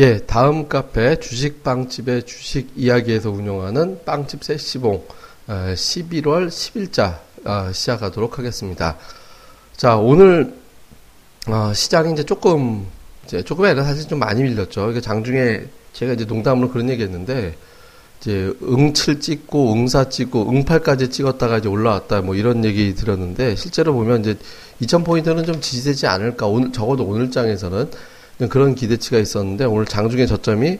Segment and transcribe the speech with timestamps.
[0.00, 5.04] 예, 다음 카페 주식 빵집의 주식 이야기에서 운영하는 빵집 세시봉
[5.46, 8.96] 11월 10일자 아, 시작하도록 하겠습니다.
[9.76, 10.54] 자, 오늘
[11.48, 12.86] 어, 시장이 이제 조금
[13.26, 14.90] 이제 조금이 아니라 사실 좀 많이 밀렸죠.
[14.90, 17.54] 이게 장중에 제가 이제 농담으로 그런 얘기했는데
[18.22, 24.20] 이제 응칠 찍고 응사 찍고 응팔까지 찍었다가 이제 올라왔다 뭐 이런 얘기 들었는데 실제로 보면
[24.20, 24.38] 이제
[24.80, 27.90] 2천 포인트는 좀 지지되지 않을까 오늘 적어도 오늘 장에서는
[28.48, 30.78] 그런 기대치가 있었는데 오늘 장중에 저점이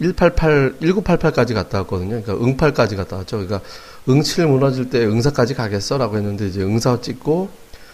[0.00, 2.22] 188, 1988까지 갔다 왔거든요.
[2.22, 3.38] 그러니까 응팔까지 갔다 왔죠.
[3.38, 3.60] 그러니까
[4.08, 7.48] 응칠 무너질 때 응사까지 가겠어라고 했는데 이제 응사 찍고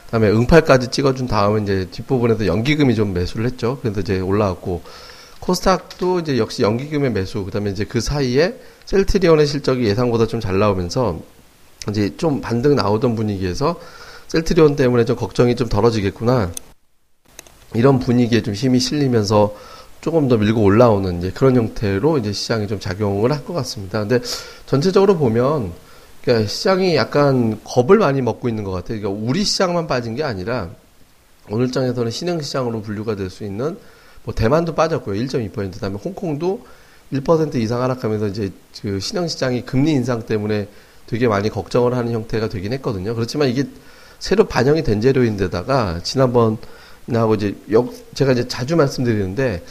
[0.06, 3.78] 그다음에 응팔까지 찍어준 다음에 이제 뒷부분에서 연기금이 좀 매수를 했죠.
[3.80, 4.82] 그래서 이제 올라왔고
[5.40, 11.20] 코스닥도 이제 역시 연기금의 매수 그다음에 이제 그 사이에 셀트리온의 실적이 예상보다 좀 잘 나오면서
[11.88, 13.78] 이제 좀 반등 나오던 분위기에서
[14.28, 16.50] 셀트리온 때문에 좀 걱정이 좀 덜어지겠구나.
[17.74, 19.54] 이런 분위기에 좀 힘이 실리면서
[20.00, 24.00] 조금 더 밀고 올라오는 이제 그런 형태로 이제 시장이 좀 작용을 할 것 같습니다.
[24.00, 24.20] 근데
[24.66, 25.72] 전체적으로 보면
[26.22, 29.00] 그러니까 시장이 약간 겁을 많이 먹고 있는 것 같아요.
[29.00, 30.70] 그러니까 우리 시장만 빠진 게 아니라
[31.50, 33.76] 오늘 장에서는 신흥 시장으로 분류가 될 수 있는
[34.24, 35.20] 뭐 대만도 빠졌고요.
[35.22, 35.72] 1.2%.
[35.72, 36.64] 그다음에 홍콩도
[37.12, 40.68] 1% 이상 하락하면서 이제 그 신흥 시장이 금리 인상 때문에
[41.06, 43.14] 되게 많이 걱정을 하는 형태가 되긴 했거든요.
[43.14, 43.64] 그렇지만 이게
[44.18, 46.56] 새로 반영이 된 재료인데다가 지난번
[47.06, 49.62] 나하고 이제 역 제가 이제 자주 말씀드리는데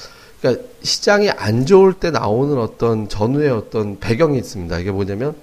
[0.41, 4.77] 그러니까 시장이 안 좋을 때 나오는 어떤 전후의 어떤 배경이 있습니다.
[4.79, 5.35] 이게 뭐냐면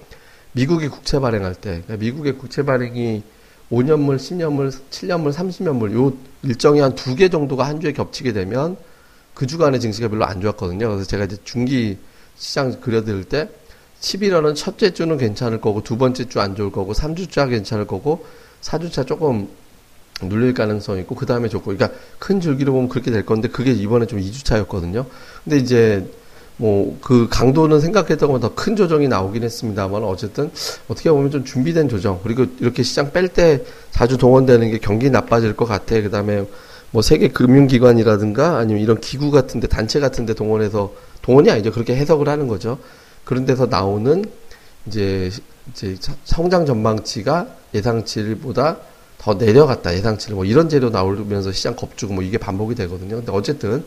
[0.53, 3.23] 미국이 국채 발행할 때 그러니까 미국의 국채 발행이
[3.71, 8.75] 5년물, 10년물, 7년물, 30년물 요 일정이 한 두 개 정도가 한 주에 겹치게 되면
[9.33, 10.89] 그 주간의 증시가 별로 안 좋았거든요.
[10.89, 11.97] 그래서 제가 이제 중기
[12.35, 13.49] 시장 그려드릴 때
[14.01, 18.25] 11월은 첫째 주는 괜찮을 거고 두 번째 주 안 좋을 거고 3주차 괜찮을 거고
[18.61, 19.47] 4주차 조금
[20.29, 24.05] 눌릴 가능성이 있고 그 다음에 좋고 그러니까 큰 줄기로 보면 그렇게 될 건데 그게 이번에
[24.05, 25.05] 좀 2주차였거든요.
[25.43, 26.09] 근데 이제
[26.57, 30.51] 뭐 그 강도는 생각했던 것보다 더 큰 조정이 나오긴 했습니다만 어쨌든
[30.87, 35.55] 어떻게 보면 좀 준비된 조정 그리고 이렇게 시장 뺄 때 자주 동원되는 게 경기 나빠질
[35.55, 35.99] 것 같아.
[36.01, 36.45] 그 다음에
[36.91, 41.71] 뭐 세계 금융기관이라든가 아니면 이런 기구 같은데 단체 같은데 동원해서 동원이 아니죠.
[41.71, 42.77] 그렇게 해석을 하는 거죠.
[43.23, 44.23] 그런 데서 나오는
[44.85, 45.31] 이제
[45.71, 45.95] 이제
[46.25, 48.77] 성장 전망치가 예상치보다
[49.21, 53.17] 더 내려갔다 예상치를 뭐 이런 재료 나오면서 시장 겁주고 뭐 이게 반복이 되거든요.
[53.17, 53.85] 근데 어쨌든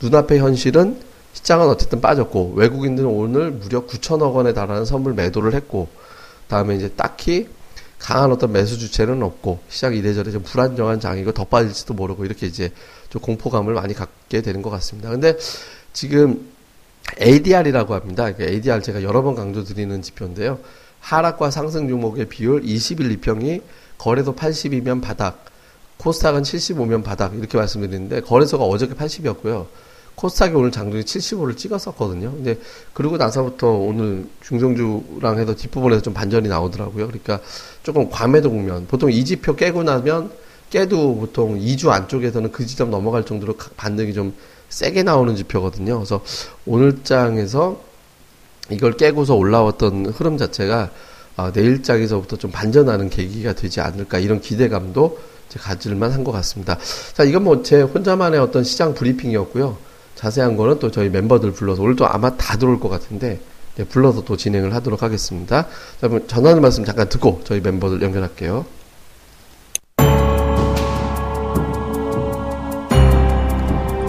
[0.00, 1.00] 눈앞의 현실은
[1.32, 5.88] 시장은 어쨌든 빠졌고 외국인들은 오늘 무려 9천억 원에 달하는 선물 매도를 했고
[6.46, 7.48] 다음에 이제 딱히
[7.98, 12.70] 강한 어떤 매수 주체는 없고 시장 이래저래 좀 불안정한 장이고 더 빠질지도 모르고 이렇게 이제
[13.10, 15.10] 좀 공포감을 많이 갖게 되는 것 같습니다.
[15.10, 15.36] 근데
[15.92, 16.48] 지금
[17.20, 18.28] ADR이라고 합니다.
[18.38, 20.60] ADR 제가 여러 번 강조드리는 지표인데요.
[21.00, 23.62] 하락과 상승 종목의 비율 21 2평이
[23.98, 25.44] 거래소 80이면 바닥,
[25.98, 29.66] 코스닥은 75면 바닥 이렇게 말씀드리는데 거래소가 어저께 80이었고요.
[30.16, 32.32] 코스닥이 오늘 장중에 75를 찍었었거든요.
[32.32, 32.58] 근데
[32.94, 37.06] 그러고 나서부터 오늘 중성주랑 해서 뒷부분에서 좀 반전이 나오더라고요.
[37.06, 37.40] 그러니까
[37.82, 38.86] 조금 과매도 국면.
[38.86, 40.30] 보통 이 지표 깨고 나면
[40.70, 44.34] 깨도 보통 2주 안쪽에서는 그 지점 넘어갈 정도로 반등이 좀
[44.70, 45.98] 세게 나오는 지표거든요.
[45.98, 46.22] 그래서
[46.64, 47.80] 오늘 장에서
[48.70, 50.90] 이걸 깨고서 올라왔던 흐름 자체가
[51.36, 55.18] 어, 내일장에서부터 좀 반전하는 계기가 되지 않을까 이런 기대감도
[55.58, 56.76] 가질만 한 것 같습니다.
[57.14, 59.76] 자, 이건 뭐 제 혼자만의 어떤 시장 브리핑이었고요.
[60.14, 63.40] 자세한 거는 또 저희 멤버들 불러서 오늘 도 아마 다 들어올 것 같은데
[63.76, 65.66] 네, 불러서 또 진행을 하도록 하겠습니다.
[66.00, 68.64] 자, 그럼 전하는 말씀 잠깐 듣고 저희 멤버들 연결할게요.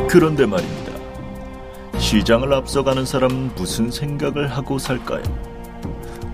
[0.09, 0.91] 그런데 말입니다.
[1.99, 5.23] 시장을 앞서가는 사람은 무슨 생각을 하고 살까요?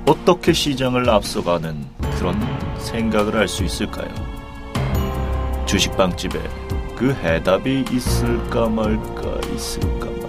[0.06, 1.86] 어떻게 시장을 앞서가는
[2.18, 2.40] 그런
[2.80, 4.10] 생각을 할 수 있을까요?
[5.66, 6.40] 주식빵집에
[6.96, 10.24] 그 해답이 있을까 말까 있을까 말까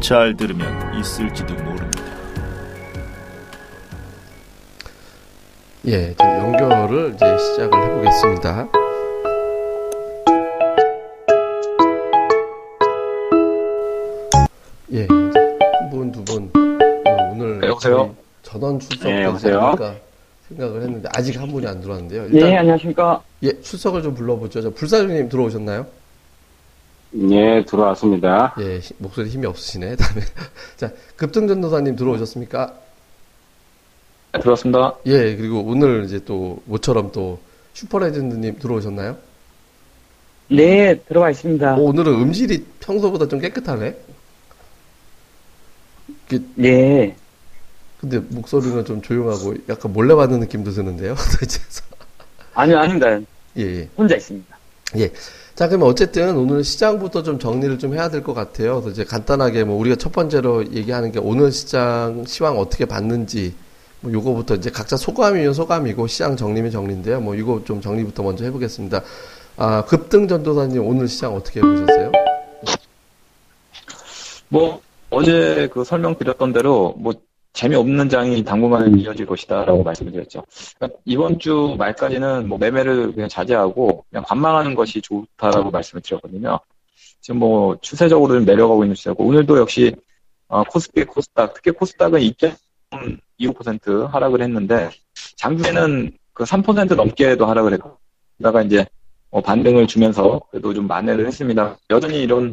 [0.00, 2.02] 잘 들으면 있을지도 모릅니다.
[5.86, 8.68] 예, 연결을 이제 시작을 해보겠습니다.
[17.90, 18.16] 여보세요?
[18.42, 19.74] 전원 출석 네, 여보세요?
[20.48, 22.26] 생각을 했는데, 아직 한 분이 안 들어왔는데요.
[22.26, 23.22] 일단, 예, 안녕하십니까?
[23.42, 24.60] 예, 출석을 좀 불러보죠.
[24.60, 25.86] 저 불사조님 들어오셨나요?
[27.30, 28.54] 예, 들어왔습니다.
[28.60, 29.96] 예, 목소리 힘이 없으시네.
[29.96, 30.20] 다음에.
[30.76, 32.74] 자, 급등전도사님 들어오셨습니까?
[34.32, 34.94] 네, 들어왔습니다.
[35.06, 37.38] 예, 그리고 오늘 이제 또, 모처럼 또,
[37.72, 39.16] 슈퍼레전드님 들어오셨나요?
[40.50, 41.76] 네, 들어와 있습니다.
[41.76, 43.96] 오, 오늘은 음질이 평소보다 좀 깨끗하네?
[46.56, 47.16] 네.
[48.04, 51.14] 근데 목소리는 좀 조용하고 약간 몰래 받는 느낌도 드는데요.
[52.52, 53.18] 아니요, 아닙니다.
[53.56, 53.88] 예, 예.
[53.96, 54.54] 혼자 있습니다.
[55.54, 58.82] 자, 그러면 어쨌든 오늘 시장부터 좀 정리를 좀 해야 될 것 같아요.
[58.82, 63.54] 그래서 이제 간단하게 뭐 우리가 첫 번째로 얘기하는 게 오늘 시장 시황 어떻게 봤는지
[64.00, 67.20] 뭐 요거부터 이제 각자 소감이면 소감이고 시장 정리면 정리인데요.
[67.20, 69.02] 뭐 이거 좀 정리부터 먼저 해보겠습니다.
[69.56, 72.12] 아, 급등 전도사님 오늘 시장 어떻게 보셨어요?
[74.48, 74.80] 뭐,
[75.10, 77.14] 어제 그 설명드렸던 대로, 뭐,
[77.54, 80.44] 재미없는 장이 당분간은 이어질 것이다라고 말씀을 드렸죠.
[80.76, 86.58] 그러니까 이번 주 말까지는 뭐 매매를 그냥 자제하고 그냥 관망하는 것이 좋다라고 말씀을 드렸거든요.
[87.20, 89.94] 지금 뭐 추세적으로는 내려가고 있는 추세고 오늘도 역시
[90.48, 94.90] 어, 코스피, 코스닥, 특히 코스닥은 2.25% 하락을 했는데
[95.36, 97.98] 장중에는 그 3% 넘게도 하락을 했고
[98.36, 98.84] 그다가 이제
[99.30, 101.76] 뭐 반등을 주면서 그래도 좀 만회를 했습니다.
[101.90, 102.52] 여전히 이런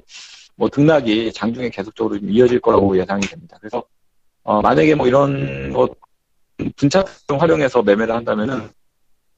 [0.55, 3.57] 뭐 등락이 장중에 계속적으로 좀 이어질 거라고 예상이 됩니다.
[3.59, 3.83] 그래서
[4.43, 5.95] 어, 만약에 뭐 이런 것
[6.75, 8.69] 분차트를 활용해서 매매를 한다면은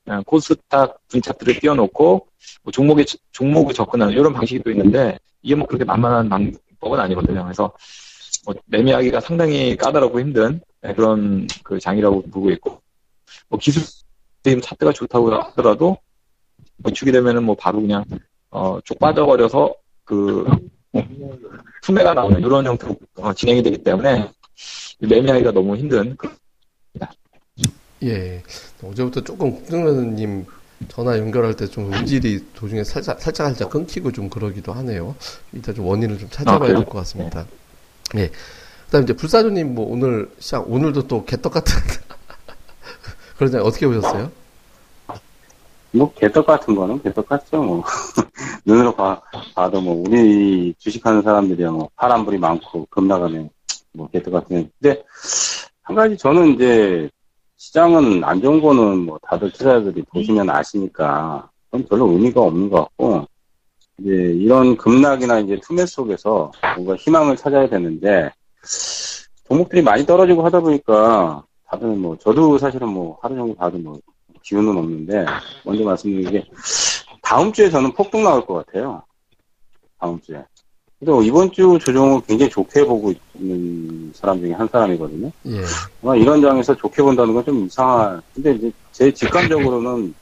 [0.04, 2.28] 그냥 코스닥 분차트를 띄워놓고
[2.64, 7.44] 뭐 종목에 종목을 접근하는 이런 방식이 또 있는데 이게 뭐 그렇게 만만한 방법은 아니거든요.
[7.44, 7.72] 그래서
[8.46, 12.82] 뭐 매매하기가 상당히 까다롭고 힘든 네, 그런 그 장이라고 보고 있고
[13.48, 15.98] 뭐 기술적인 차트가 좋다고 하더라도
[16.78, 18.04] 뭐 주게 되면은 뭐 바로 그냥
[18.50, 19.74] 어쭉 빠져버려서
[20.04, 20.46] 그
[21.82, 24.30] 투매가 나오는 이런 형태로 어, 진행이 되기 때문에
[25.08, 26.30] 매매하기가 너무 힘든 그-
[28.04, 28.44] 예.
[28.84, 30.46] 어제부터 조금 국정원님
[30.90, 35.16] 전화 연결할 때 좀 음질이 도중에 살짝, 살짝 살짝 끊기고 좀 그러기도 하네요.
[35.54, 36.78] 이따 좀 원인을 좀 아, 찾아봐야 그래요?
[36.80, 37.46] 될것 같습니다.
[38.16, 38.28] 예.
[38.28, 41.74] 그 다음 이제 불사조님 뭐 오늘 시장, 오늘도 또 개떡 같은,
[43.38, 44.30] 그러냐, 어떻게 보셨어요?
[45.96, 47.84] 뭐 개떡 같은 거는 개떡 같죠 뭐
[48.66, 49.22] 눈으로 봐,
[49.56, 53.48] 봐도 뭐 우리 주식하는 사람들이야 뭐 파란불이 많고 급나가네
[53.94, 55.04] 뭐 개떡 같은 근데
[55.84, 57.10] 한 가지 저는 이제
[57.58, 63.26] 시장은 안 좋은 거는 뭐 다들 투자자들이 보시면 아시니까 그건 별로 의미가 없는 것 같고
[64.00, 68.32] 이제 이런 급락이나 이제 투매 속에서 뭔가 희망을 찾아야 되는데
[69.48, 74.00] 종목들이 많이 떨어지고 하다 보니까 다들 뭐 저도 사실은 뭐 하루 종일 봐도 뭐
[74.42, 75.26] 기운은 없는데
[75.64, 76.46] 먼저 말씀드린 게
[77.22, 79.04] 다음 주에 저는 폭등 나올 것 같아요.
[80.00, 80.44] 다음 주에.
[81.04, 85.30] 그래서 이번 주 조정을 굉장히 좋게 보고 있는 사람 중에 한 사람이거든요.
[85.48, 85.62] 예.
[86.02, 88.22] 아마 이런 장에서 좋게 본다는 건 좀 이상한.
[88.34, 90.14] 근데 이제 제 직감적으로는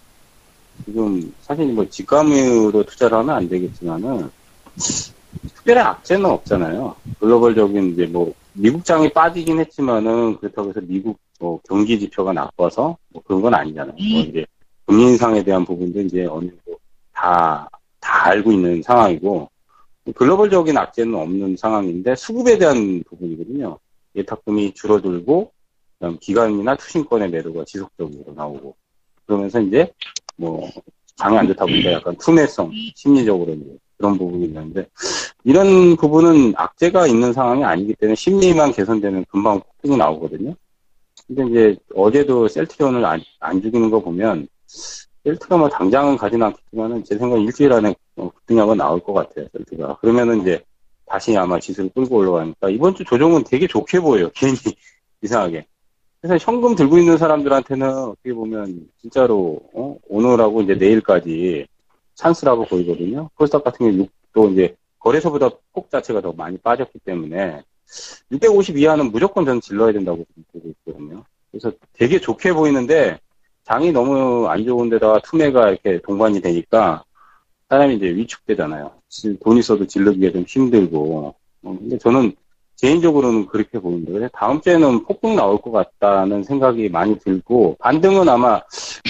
[0.86, 4.28] 지금 사실 뭐 직감으로 투자를 하면 안 되겠지만은
[5.56, 6.96] 특별히 악재는 없잖아요.
[7.20, 13.22] 글로벌적인 이제 뭐 미국 장이 빠지긴 했지만은 그렇다고 해서 미국 뭐 경기 지표가 나빠서 뭐
[13.26, 13.94] 그런 건 아니잖아요.
[13.96, 14.46] 뭐 이제
[14.88, 16.80] 금리 인상에 대한 부분도 이제 어느 정도
[17.14, 17.70] 다,
[18.00, 19.48] 다 알고 있는 상황이고
[20.16, 23.78] 글로벌적인 악재는 없는 상황인데 수급에 대한 부분이거든요.
[24.16, 25.52] 예탁금이 줄어들고
[26.20, 28.76] 기관이나 투신권의 매도가 지속적으로 나오고
[29.26, 29.92] 그러면서 이제
[30.36, 30.68] 뭐
[31.16, 34.88] 장이 안 좋다 보니까 약간 투매성 심리적으로 이제 그런 부분이 있는데
[35.44, 40.56] 이런 부분은 악재가 있는 상황이 아니기 때문에 심리만 개선되면 금방 폭등이 나오거든요.
[41.28, 44.48] 근데 이제 어제도 셀트리온을 안, 안 죽이는 거 보면
[45.24, 49.48] 셀트가 뭐 당장은 가진 않겠지만은 제 생각에 일주일 안에 어, 급등약은 나올 것 같아요.
[49.52, 50.64] 셀트가 그러면은 이제
[51.06, 54.30] 다시 아마 지수를 끌고 올라가니까 이번 주 조정은 되게 좋게 보여요.
[54.34, 54.56] 괜히
[55.22, 55.66] 이상하게.
[56.22, 59.98] 그래서 현금 들고 있는 사람들한테는 어떻게 보면 진짜로 어?
[60.08, 61.68] 오늘하고 이제 내일까지
[62.16, 63.30] 찬스라고 보이거든요.
[63.36, 67.64] 코스닥 같은 경우에도 이제 거래소보다 폭 자체가 더 많이 빠졌기 때문에
[68.32, 71.24] 650 이하는 무조건 저는 질러야 된다고 보고 있거든요.
[71.50, 73.20] 그래서 되게 좋게 보이는데
[73.64, 77.04] 장이 너무 안 좋은 데다가 투매가 이렇게 동반이 되니까
[77.72, 78.92] 사람이 이제 위축되잖아요.
[79.08, 81.34] 지- 돈 있어도 질르기가 좀 힘들고.
[81.64, 82.34] 어, 근데 저는
[82.82, 88.60] 개인적으로는 그렇게 보는데 다음 주에는 폭풍 나올 것 같다는 생각이 많이 들고 반등은 아마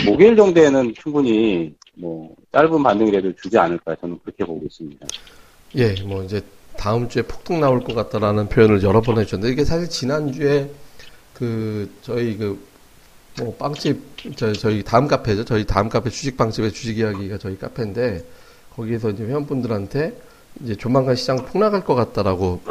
[0.06, 5.08] 목요일 정도에는 충분히 뭐 짧은 반등이라도 주지 않을까 저는 그렇게 보고 있습니다.
[5.78, 6.40] 예, 뭐 이제
[6.78, 10.70] 다음 주에 폭등 나올 것 같다라는 표현을 여러 번 해주셨는데 이게 사실 지난 주에
[11.34, 12.60] 그 저희 그
[13.40, 13.98] 뭐 빵집
[14.36, 15.46] 저 저희 다음 카페죠.
[15.46, 18.22] 저희 다음 카페 주식 빵집의 주식 이야기가 저희 카페인데
[18.76, 20.16] 거기에서 이제 회원분들한테
[20.64, 22.62] 이제 조만간 시장 폭락할 것 같다라고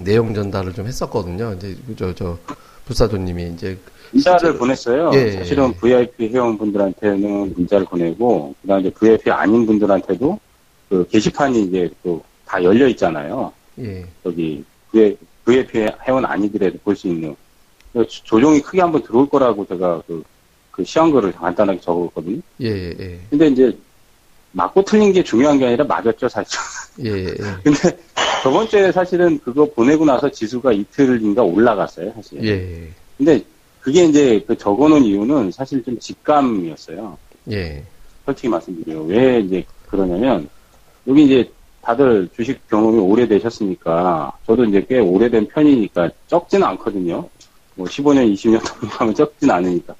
[0.00, 1.54] 내용 전달을 좀 했었거든요.
[1.56, 2.38] 이제 저저
[2.84, 3.76] 불사조님이 이제
[4.12, 5.10] 문자를 보냈어요.
[5.14, 5.80] 예, 사실은 예.
[5.80, 10.38] VIP 회원분들한테는 문자를 보내고 그다음에 이제 VIP 아닌 분들한테도
[10.88, 13.52] 그 게시판이 이제 또 다 열려 있잖아요.
[13.78, 14.64] 예, 저기
[15.44, 17.36] VIP 회원 아니더라도 볼 수 있는
[17.92, 20.22] 그 조- 조정이 크게 한번 들어올 거라고 제가 그,
[20.70, 22.40] 그 시황글을 간단하게 적었거든요.
[22.62, 22.68] 예,
[22.98, 23.76] 예, 근데 이제
[24.52, 26.58] 맞고 틀린 게 중요한 게 아니라 맞았죠, 사실.
[27.04, 27.98] 예, 예, 근데
[28.42, 32.44] 저번 주에 사실은 그거 보내고 나서 지수가 이틀인가 올라갔어요, 사실.
[32.44, 33.42] 예, 근데
[33.80, 37.16] 그게 이제 그 적어놓은 이유는 사실 좀 직감이었어요.
[37.50, 37.82] 예,
[38.24, 39.02] 솔직히 말씀드려요.
[39.04, 40.48] 왜 이제 그러냐면
[41.06, 41.50] 여기 이제
[41.80, 47.28] 다들 주식 경험이 오래되셨으니까 저도 이제 꽤 오래된 편이니까 적지는 않거든요.
[47.76, 49.94] 뭐 15년, 20년 동안 하면 적진 않으니까.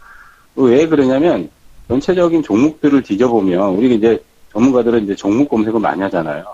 [0.57, 1.49] 왜 그러냐면
[1.87, 6.45] 전체적인 종목들을 뒤져보면 우리 이제 전문가들은 이제 종목 검색을 많이 하잖아요.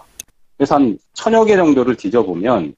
[0.56, 2.74] 그래서 한 천여 개 정도를 뒤져보면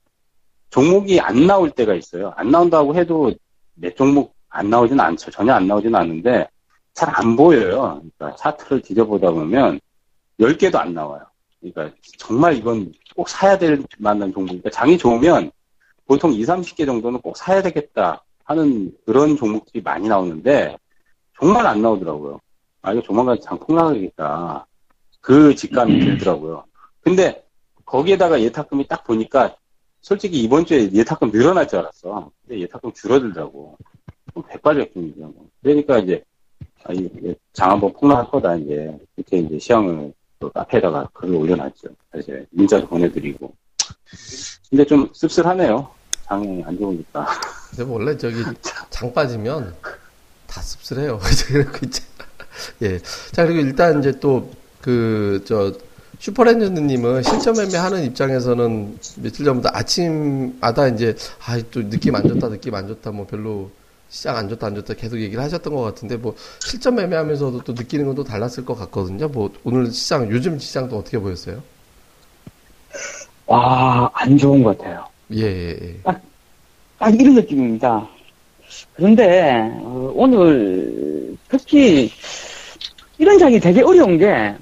[0.71, 2.33] 종목이 안 나올 때가 있어요.
[2.37, 3.33] 안 나온다고 해도
[3.75, 5.31] 내 종목 안 나오진 않죠.
[5.31, 6.49] 전혀 안 나오진 않는데
[6.95, 8.01] 잘 안 보여요.
[8.19, 9.79] 그러니까 차트를 뒤져보다 보면
[10.41, 11.23] 10개도 안 나와요.
[11.61, 15.51] 그러니까 정말 이건 꼭 사야 될 만한 종목이니까 장이 좋으면
[16.07, 20.77] 보통 2, 30개 정도는 꼭 사야 되겠다 하는 그런 종목들이 많이 나오는데
[21.39, 22.41] 정말 안 나오더라고요.
[22.83, 24.67] 아, 이거 조만간 장 폭락하겠다.
[25.27, 26.63] 그 직감이 들더라고요.
[27.01, 27.45] 근데
[27.85, 29.57] 거기에다가 예탁금이 딱 보니까
[30.01, 32.31] 솔직히 이번 주에 예탁금 늘어날 줄 알았어.
[32.47, 33.77] 근데 예탁금 줄어들더라고.
[34.49, 35.35] 백발백중이죠.
[35.65, 36.23] 그러니까 이제
[36.85, 36.93] 아,
[37.53, 41.89] 장 한번 폭락할 거다 이제 이렇게 이제 시황을 또 카페에다가 글을 올려놨죠.
[42.19, 43.53] 이제 문자도 보내드리고.
[44.71, 45.91] 근데 좀 씁쓸하네요.
[46.23, 47.27] 장이 안 좋으니까.
[47.71, 48.37] 근데 뭐 원래 저기
[48.91, 49.75] 장 빠지면
[50.47, 51.19] 다 씁쓸해요.
[52.83, 52.99] 예.
[53.33, 54.49] 자, 그리고 일단 이제 또
[54.87, 55.73] 그, 저,
[56.21, 62.87] 슈퍼렌저님은 실전 매매하는 입장에서는 며칠 전부터 아침마다 이제, 아, 또 느낌 안 좋다, 느낌 안
[62.87, 63.69] 좋다, 뭐 별로
[64.11, 68.07] 시장 안 좋다, 안 좋다 계속 얘기를 하셨던 것 같은데, 뭐 실전 매매하면서도 또 느끼는
[68.07, 69.27] 건 또 달랐을 것 같거든요.
[69.27, 71.61] 뭐 오늘 시장, 요즘 시장도 어떻게 보였어요?
[73.47, 75.05] 와, 안 좋은 것 같아요.
[75.33, 75.97] 예, 예, 예.
[76.05, 76.23] 딱,
[76.99, 78.09] 딱 이런 느낌입니다.
[78.95, 82.13] 그런데, 어, 오늘, 특히,
[83.19, 84.55] 이런 장이 되게 어려운 게,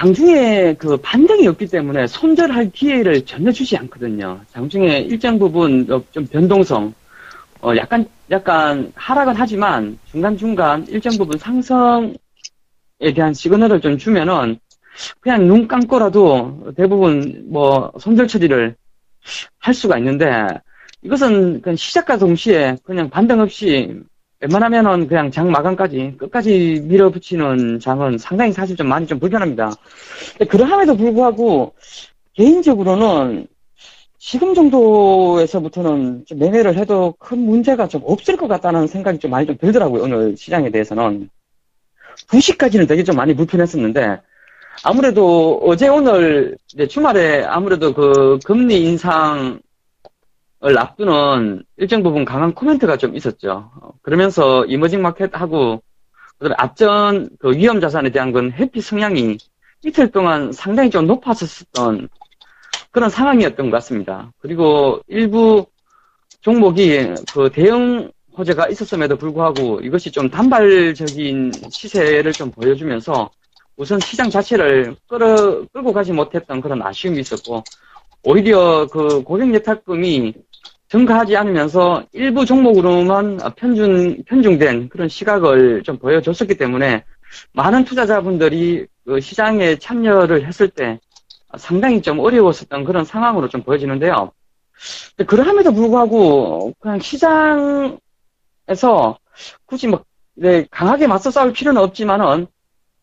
[0.00, 4.40] 장중에 그 반등이 없기 때문에 손절할 기회를 전혀 주지 않거든요.
[4.50, 6.94] 장중에 일정 부분 좀 변동성,
[7.60, 12.14] 어, 약간, 약간 하락은 하지만 중간중간 일정 부분 상승에
[13.14, 14.58] 대한 시그널을 좀 주면은
[15.20, 18.74] 그냥 눈 감고라도 대부분 뭐 손절 처리를
[19.58, 20.46] 할 수가 있는데
[21.02, 24.00] 이것은 시작과 동시에 그냥 반등 없이
[24.40, 29.72] 웬만하면은 그냥 장 마감까지 끝까지 밀어붙이는 장은 상당히 사실 좀 많이 좀 불편합니다.
[30.48, 31.74] 그러함에도 불구하고
[32.32, 33.46] 개인적으로는
[34.18, 39.58] 지금 정도에서부터는 좀 매매를 해도 큰 문제가 좀 없을 것 같다는 생각이 좀 많이 좀
[39.58, 40.04] 들더라고요.
[40.04, 41.28] 오늘 시장에 대해서는.
[42.28, 44.20] 2시까지는 되게 좀 많이 불편했었는데
[44.84, 46.56] 아무래도 어제 오늘
[46.88, 49.60] 주말에 아무래도 그 금리 인상을
[50.60, 53.70] 앞두는 일정 부분 강한 코멘트가 좀 있었죠.
[54.02, 55.82] 그러면서 이머징 마켓하고
[56.38, 59.38] 그다음에 앞전 그 위험 자산에 대한 건 회피 성향이
[59.82, 62.08] 이틀 동안 상당히 좀 높았었던
[62.90, 64.32] 그런 상황이었던 것 같습니다.
[64.38, 65.66] 그리고 일부
[66.40, 73.30] 종목이 그 대형 호재가 있었음에도 불구하고 이것이 좀 단발적인 시세를 좀 보여주면서
[73.76, 77.64] 우선 시장 자체를 끌어, 끌고 가지 못했던 그런 아쉬움이 있었고,
[78.22, 80.34] 오히려 그 고객 예탁금이
[80.90, 87.04] 증가하지 않으면서 일부 종목으로만 편중, 편중된 그런 시각을 좀 보여줬었기 때문에
[87.52, 90.98] 많은 투자자분들이 그 시장에 참여를 했을 때
[91.56, 94.32] 상당히 좀 어려웠었던 그런 상황으로 좀 보여지는데요.
[95.26, 98.00] 그럼에도 불구하고 그냥 시장에서
[99.66, 100.04] 굳이 뭐
[100.34, 102.46] 네, 강하게 맞서 싸울 필요는 없지만은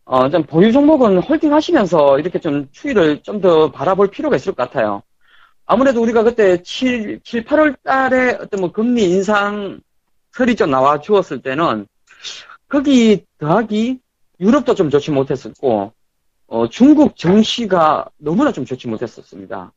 [0.05, 4.69] 어, 좀 보유 종목은 홀딩 하시면서 이렇게 좀 추이를 좀 더 바라볼 필요가 있을 것
[4.69, 5.03] 같아요.
[5.67, 9.81] 아무래도 우리가 그때 7, 7 8월 달에 어떤 뭐 금리 인상
[10.31, 11.85] 설이 좀 나와 주었을 때는
[12.69, 13.99] 거기 더하기
[14.39, 15.91] 유럽도 좀 좋지 못했었고,
[16.47, 19.73] 어, 중국 증시가 너무나 좀 좋지 못했었습니다.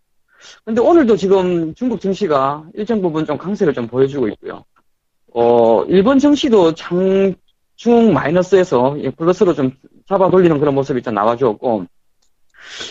[0.65, 4.65] 근데 오늘도 지금 중국 증시가 일정 부분 좀 강세를 좀 보여주고 있고요.
[5.35, 9.73] 어, 일본 증시도 장중 마이너스에서 플러스로 좀
[10.09, 11.87] 잡아 돌리는 그런 모습이 좀 나와 주었고,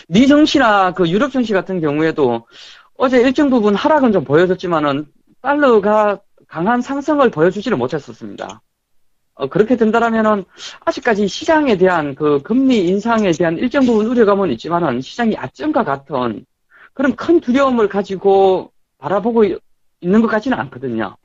[0.07, 2.45] 미 증시나 그 유럽 증시 같은 경우에도
[3.01, 5.05] 어제 일정 부분 하락은 좀 보여줬지만은
[5.41, 8.61] 달러가 강한 상승을 보여주지를 못했었습니다.
[9.35, 10.43] 어, 그렇게 된다라면은
[10.83, 16.45] 아직까지 시장에 대한 그 금리 인상에 대한 일정 부분 우려감은 있지만은 시장이 아점과 같은
[16.93, 19.45] 그런 큰 두려움을 가지고 바라보고
[20.01, 21.15] 있는 것 같지는 않거든요.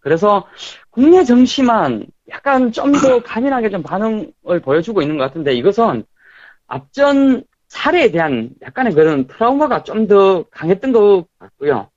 [0.00, 0.48] 그래서
[0.90, 6.02] 국내 증시만 약간 좀더 가민하게 좀 반응을 보여주고 있는 것 같은데 이것은
[6.66, 11.88] 앞전 사례에 대한 약간의 그런 트라우마가 좀 더 강했던 것 같고요.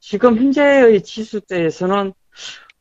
[0.00, 2.12] 지금 현재의 지수대에서는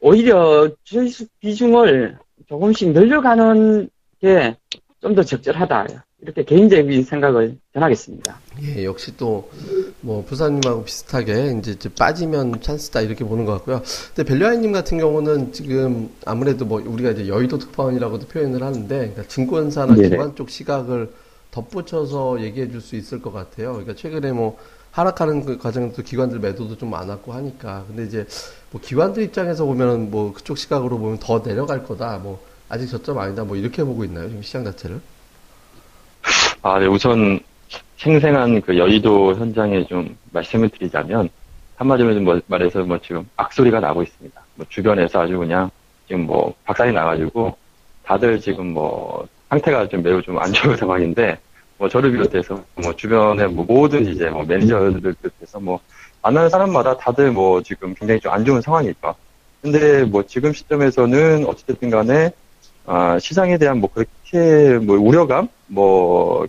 [0.02, 3.90] 오히려 지수 비중을 조금씩 늘려가는
[4.22, 4.56] 게
[5.02, 6.06] 좀 더 적절하다.
[6.22, 8.40] 이렇게 개인적인 생각을 전하겠습니다.
[8.62, 9.50] 예, 역시 또,
[10.00, 13.82] 뭐, 부사님하고 비슷하게, 이제, 이제 빠지면 찬스다, 이렇게 보는 것 같고요.
[14.16, 19.96] 근데 벨류아이님 같은 경우는 지금, 아무래도 뭐, 우리가 이제 여의도 특파원이라고도 표현을 하는데, 그러니까 증권사나
[19.96, 20.08] 네네.
[20.10, 21.12] 기관 쪽 시각을
[21.54, 23.74] 덧붙여서 얘기해 줄 수 있을 것 같아요.
[23.74, 24.58] 그러니까 최근에 뭐
[24.92, 27.86] 하락하는 그 과정에서 기관들 매도도 좀 많았고 하니까.
[27.88, 28.26] 근데 이제
[28.72, 32.18] 뭐 기관들 입장에서 보면은 뭐 그쪽 시각으로 보면 더 내려갈 거다.
[32.18, 33.44] 뭐 아직 저점 아니다.
[33.44, 34.28] 뭐 이렇게 보고 있나요?
[34.28, 35.00] 지금 시장 자체를?
[36.62, 37.40] 아, 네, 우선
[37.98, 41.30] 생생한 그 여의도 현장에 좀 말씀을 드리자면
[41.76, 44.42] 한마디로 좀 뭐- 말해서 뭐 지금 악소리가 나고 있습니다.
[44.56, 45.70] 뭐 주변에서 아주 그냥
[46.08, 47.56] 지금 뭐 박살이 나가지고
[48.04, 51.38] 다들 지금 뭐 상태가 좀 매우 좀 안 좋은 상황인데
[51.78, 55.80] 뭐 저를 비롯해서 뭐 주변에 뭐 모든 이제 뭐 매니저들 비롯해서 뭐
[56.22, 59.16] 만나는 사람마다 다들 뭐 지금 굉장히 좀 안 좋은 상황이죠.
[59.62, 62.32] 근데 뭐 지금 시점에서는 어찌됐든 간에
[62.86, 66.46] 아, 시장에 대한 뭐 그렇게 뭐 우려감, 뭐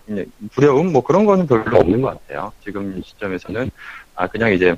[0.52, 2.52] 두려움, 뭐 그런 거는 별로 없는 것 같아요.
[2.62, 3.70] 지금 시점에서는
[4.16, 4.74] 아 그냥 이제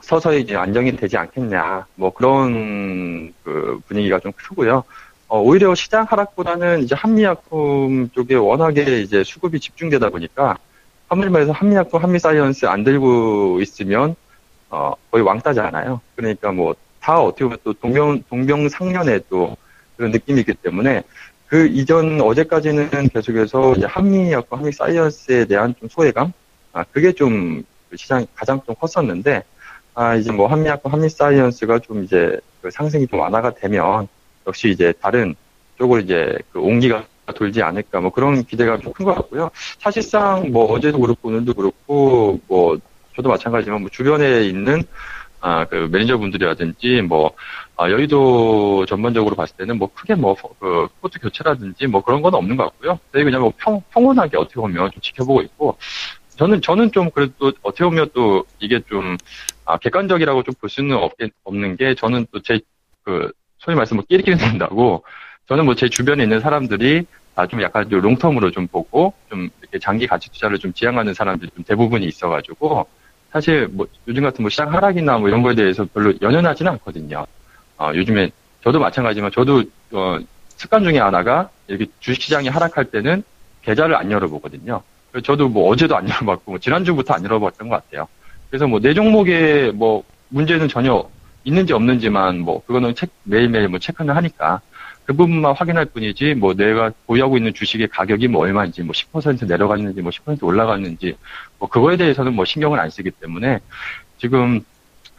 [0.00, 4.84] 서서히 이제 안정이 되지 않겠냐, 뭐 그런 그 분위기가 좀 크고요.
[5.32, 10.58] 어, 오히려 시장 하락보다는 이제 한미약품 쪽에 워낙에 이제 수급이 집중되다 보니까
[11.08, 14.14] 말해서 한미약품, 한미사이언스 안 들고 있으면
[14.68, 16.00] 어, 거의 왕따잖아요.
[16.16, 19.56] 그러니까 뭐 다 어떻게 보면 또 동명 동병상련의 또
[19.96, 21.02] 그런 느낌이 있기 때문에
[21.48, 26.32] 그 이전 어제까지는 계속해서 이제 한미약품, 한미사이언스에 대한 좀 소외감,
[26.72, 29.42] 아 그게 좀 시장이 가장 좀 컸었는데
[29.94, 34.08] 아 이제 뭐 한미약품, 한미사이언스가 좀 이제 그 상승이 좀 완화가 되면
[34.46, 35.34] 역시 이제 다른
[35.78, 39.50] 쪽으로 이제 그 온기가 돌지 않을까 뭐 그런 기대가 좀 큰 것 같고요.
[39.78, 42.76] 사실상 뭐 어제도 그렇고 오늘도 그렇고 뭐
[43.16, 44.82] 저도 마찬가지지만 뭐 주변에 있는
[45.40, 47.32] 아 그 매니저분들이라든지 뭐
[47.76, 52.64] 아, 여의도 전반적으로 봤을 때는 뭐 크게 뭐그 코트 교체라든지 뭐 그런 건 없는 것
[52.64, 52.98] 같고요.
[53.12, 55.76] 저희 그냥 뭐 평, 평온하게 어떻게 보면 좀 지켜보고 있고
[56.36, 59.16] 저는 저는 좀 그래도 어떻게 보면 또 이게 좀
[59.64, 62.60] 아, 객관적이라고 좀 볼 수는 없겠 없는 게 저는 또 제
[63.04, 65.04] 그 소위 말해서 뭐 끼리끼리 된다고
[65.48, 69.78] 저는 뭐 제 주변에 있는 사람들이 아, 좀 약간 좀 롱텀으로 좀 보고 좀 이렇게
[69.78, 72.86] 장기 가치 투자를 좀 지향하는 사람들이 좀 대부분이 있어가지고
[73.32, 77.24] 사실 뭐 요즘 같은 뭐 시장 하락이나 뭐 이런 거에 대해서 별로 연연하지는 않거든요.
[77.78, 78.30] 어, 요즘에
[78.62, 80.18] 저도 마찬가지지만 저도 어,
[80.56, 83.22] 습관 중에 하나가 이렇게 주식시장이 하락할 때는
[83.62, 84.82] 계좌를 안 열어보거든요.
[85.10, 88.06] 그래서 저도 뭐 어제도 안 열어봤고 뭐 지난주부터 안 열어봤던 것 같아요.
[88.50, 91.02] 그래서 뭐 내 종목에 뭐 문제는 전혀
[91.44, 94.60] 있는지 없는지만 뭐 그거는 책 매일매일 뭐 체크는 하니까
[95.04, 100.00] 그 부분만 확인할 뿐이지 뭐 내가 보유하고 있는 주식의 가격이 뭐 얼마인지 뭐 10% 내려갔는지
[100.00, 101.16] 뭐 10% 올라갔는지
[101.58, 103.58] 뭐 그거에 대해서는 뭐 신경을 안 쓰기 때문에
[104.18, 104.60] 지금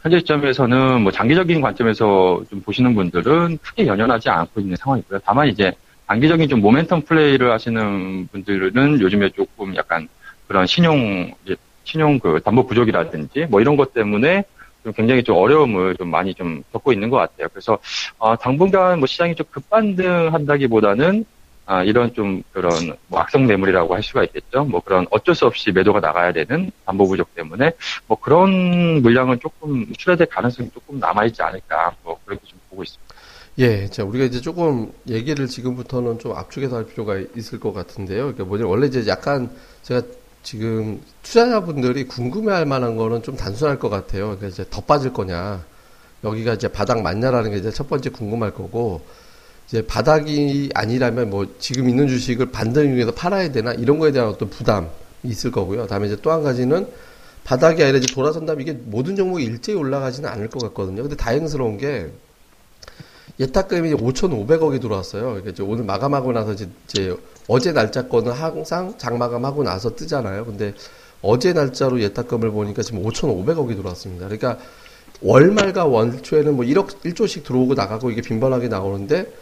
[0.02, 5.20] 현재 시점에서는 뭐 장기적인 관점에서 좀 보시는 분들은 크게 연연하지 않고 있는 상황이고요.
[5.24, 5.72] 다만 이제
[6.06, 10.08] 단기적인 좀 모멘텀 플레이를 하시는 분들은 요즘에 조금 약간
[10.46, 11.32] 그런 신용
[11.84, 14.44] 신용 그 담보 부족이라든지 뭐 이런 것 때문에
[14.84, 17.48] 좀 굉장히 좀 어려움을 좀 많이 좀 겪고 있는 것 같아요.
[17.52, 17.78] 그래서
[18.18, 21.24] 아, 당분간 뭐 시장이 좀 급반등한다기보다는
[21.66, 22.70] 아, 이런 좀 그런
[23.08, 24.64] 뭐 악성 매물이라고 할 수가 있겠죠.
[24.64, 27.72] 뭐 그런 어쩔 수 없이 매도가 나가야 되는 담보 부족 때문에
[28.06, 33.14] 뭐 그런 물량은 조금 출해될 가능성이 조금 남아 있지 않을까 뭐 그렇게 좀 보고 있습니다.
[33.60, 38.24] 예, 자, 우리가 이제 조금 얘기를 지금부터는 좀 압축해서 할 필요가 있을 것 같은데요.
[38.24, 39.48] 그러니까 뭐냐, 원래 이제 약간
[39.82, 40.02] 제가
[40.44, 44.26] 지금 투자자분들이 궁금해할 만한 거는 좀 단순할 것 같아요.
[44.26, 45.64] 그러니까 이제 더 빠질 거냐,
[46.22, 49.00] 여기가 이제 바닥 맞냐라는 게 이제 첫 번째 궁금할 거고,
[49.66, 54.50] 이제 바닥이 아니라면 뭐 지금 있는 주식을 반등 중에서 팔아야 되나 이런 거에 대한 어떤
[54.50, 54.86] 부담이
[55.24, 55.86] 있을 거고요.
[55.86, 56.86] 다음에 이제 또 한 가지는
[57.44, 61.02] 바닥이 아니라 이제 돌아선다면 이게 모든 종목이 일제히 올라가지는 않을 것 같거든요.
[61.02, 62.10] 근데 다행스러운 게
[63.40, 65.22] 예탁금이 5,500억이 들어왔어요.
[65.24, 67.16] 그러니까 이제 오늘 마감하고 나서 이제,
[67.48, 70.44] 어제 날짜 거는 항상 장마감하고 나서 뜨잖아요.
[70.46, 70.74] 근데
[71.20, 74.26] 어제 날짜로 예탁금을 보니까 지금 5,500억이 들어왔습니다.
[74.26, 74.58] 그러니까
[75.20, 79.32] 월말과 월초에는 뭐 1억 1조씩 들어오고 나가고 이게 빈번하게 나오는데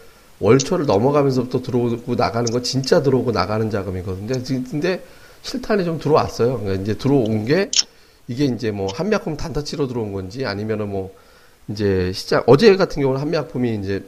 [0.40, 4.42] 월초를 넘어가면서부터 들어오고 나가는 거 진짜 들어오고 나가는 자금이거든요.
[4.70, 5.04] 근데
[5.42, 6.60] 실탄이 좀 들어왔어요.
[6.60, 7.70] 그러니까 이제 들어온 게
[8.28, 11.14] 이게 이제 뭐 한미약품 단타치로 들어온 건지 아니면은 뭐
[11.72, 14.04] 이제 시장 어제 같은 경우는 한미약품이 이제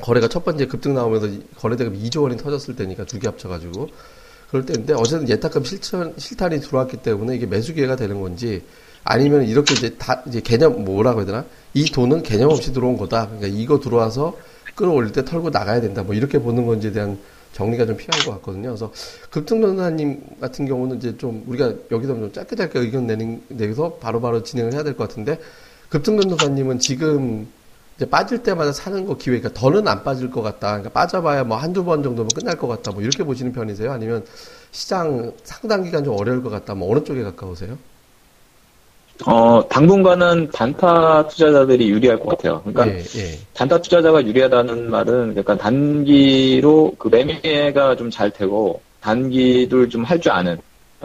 [0.00, 3.88] 거래가 첫 번째 급등 나오면서 거래대금 2조 원이 터졌을 때니까 두 개 합쳐가지고
[4.50, 8.62] 그럴 때인데 어제는 예탁금 실천, 실탄이 들어왔기 때문에 이게 매수 기회가 되는 건지
[9.04, 11.44] 아니면 이렇게 이제 다 이제 개념 뭐라고 해야 되나?
[11.74, 13.26] 이 돈은 개념 없이 들어온 거다.
[13.28, 14.36] 그러니까 이거 들어와서
[14.74, 16.02] 끌어올릴 때 털고 나가야 된다.
[16.02, 17.18] 뭐 이렇게 보는 건지에 대한
[17.52, 18.68] 정리가 좀 필요한 것 같거든요.
[18.70, 18.92] 그래서
[19.30, 24.72] 급등변호사님 같은 경우는 이제 좀 우리가 여기서 좀 짧게 짧게 의견 내는 내서 바로바로 진행을
[24.72, 25.38] 해야 될 것 같은데
[25.90, 27.46] 급등변호사님은 지금
[27.96, 30.68] 이제 빠질 때마다 사는 거 기회가 그러니까 더는 안 빠질 것 같다.
[30.68, 32.92] 그러니까 빠져봐야 뭐 한두 번 정도면 끝날 것 같다.
[32.92, 33.92] 뭐 이렇게 보시는 편이세요?
[33.92, 34.24] 아니면
[34.72, 36.74] 시장 상당 기간 좀 어려울 것 같다.
[36.74, 37.76] 뭐 어느 쪽에 가까우세요?
[39.26, 42.62] 어, 당분간은 단타 투자자들이 유리할 것 같아요.
[42.64, 43.38] 그러니까 예, 예.
[43.52, 50.32] 단타 투자자가 유리하다는 말은 약간 단기로 그 매매가 좀 잘 되고 단기를 좀 할 줄
[50.32, 50.58] 아는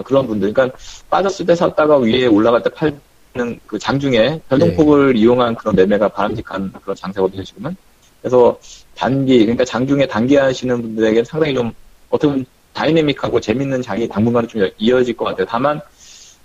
[0.05, 0.53] 그런 분들.
[0.53, 0.77] 그러니까
[1.09, 2.97] 빠졌을 때 샀다가 위에 올라갈 때 팔
[3.35, 7.75] 는 그 장중에 변동폭을 이용한 그런 매매가 바람직한 그런 장세거든요, 지금은.
[8.21, 8.57] 그래서
[8.95, 11.71] 단기, 그러니까 장중에 단기 하시는 분들에게 상당히 좀
[12.09, 15.45] 어떻게 보면 다이내믹하고 재밌는 장이 당분간은 좀 이어질 것 같아요.
[15.49, 15.81] 다만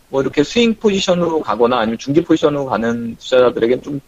[0.09, 4.00] 뭐 이렇게 스윙 포지션으로 가거나 아니면 중기 포지션으로 가는 투자자들에게 좀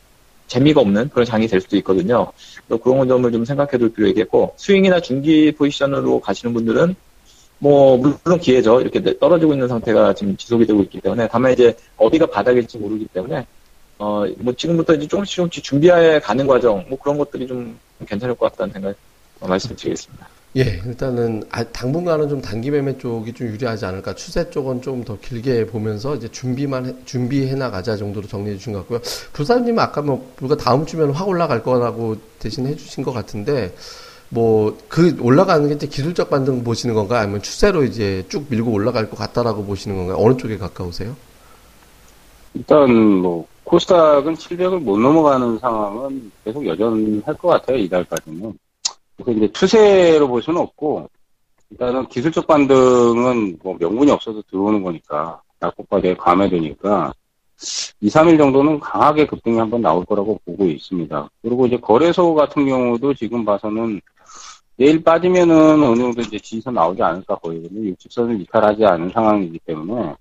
[0.49, 2.33] 재미가 없는 그런 장이 될 수도 있거든요.
[2.67, 6.97] 그래서 그런 점을 좀 생각해 둘 필요 있겠고 스윙이나 중기 포지션으로 가시는 분들은
[7.63, 8.81] 뭐 물론 기회죠.
[8.81, 13.47] 이렇게 떨어지고 있는 상태가 지금 지속이 되고 있기 때문에 다만 이제 어디가 바닥일지 모르기 때문에
[13.99, 18.51] 어 뭐 지금부터 이제 조금씩 조금씩 준비해 가는 과정 뭐 그런 것들이 좀 괜찮을 것
[18.51, 18.97] 같다는 생각
[19.41, 20.29] 말씀드리겠습니다.
[20.57, 24.15] 예, 일단은 아, 당분간은 좀 단기 매매 쪽이 좀 유리하지 않을까.
[24.15, 28.81] 추세 쪽은 좀 더 길게 보면서 이제 준비만 해, 준비해 나가자 정도로 정리해 주신 것
[28.81, 29.01] 같고요.
[29.33, 33.73] 부사님 아까 뭐 불과 다음 주면 확 올라갈 거라고 대신 해주신 것 같은데
[34.33, 39.09] 뭐 그 올라가는 게 이제 기술적 반등 보시는 건가 아니면 추세로 이제 쭉 밀고 올라갈
[39.09, 40.17] 것 같다라고 보시는 건가요?
[40.19, 41.15] 어느 쪽에 가까우세요?
[42.55, 48.53] 일단 뭐 코스닥은 700을 못 넘어가는 상황은 계속 여전할 것 같아요 이달까지는.
[49.17, 51.09] 그래서 이제 추세로 볼 수는 없고
[51.71, 57.15] 일단은 기술적 반등은 뭐 명분이 없어서 들어오는 거니까 낙폭과대에 감해되니까
[58.01, 61.31] 2, 3일 정도는 강하게 급등이 한번 나올 거라고 보고 있습니다.
[61.41, 64.01] 그리고 이제 거래소 같은 경우도 지금 봐서는
[64.77, 67.95] 내일 빠지면은 어느 정도 이제 지지선 나오지 않을까 보이거든요.
[67.95, 70.15] 60선을 이탈하지 않은 상황이기 때문에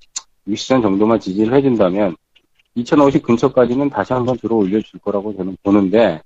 [0.47, 2.15] 60선 정도만 지지를 해준다면
[2.75, 6.21] 2050 근처까지는 다시 한번 들어 올려줄 거라고 저는 보는데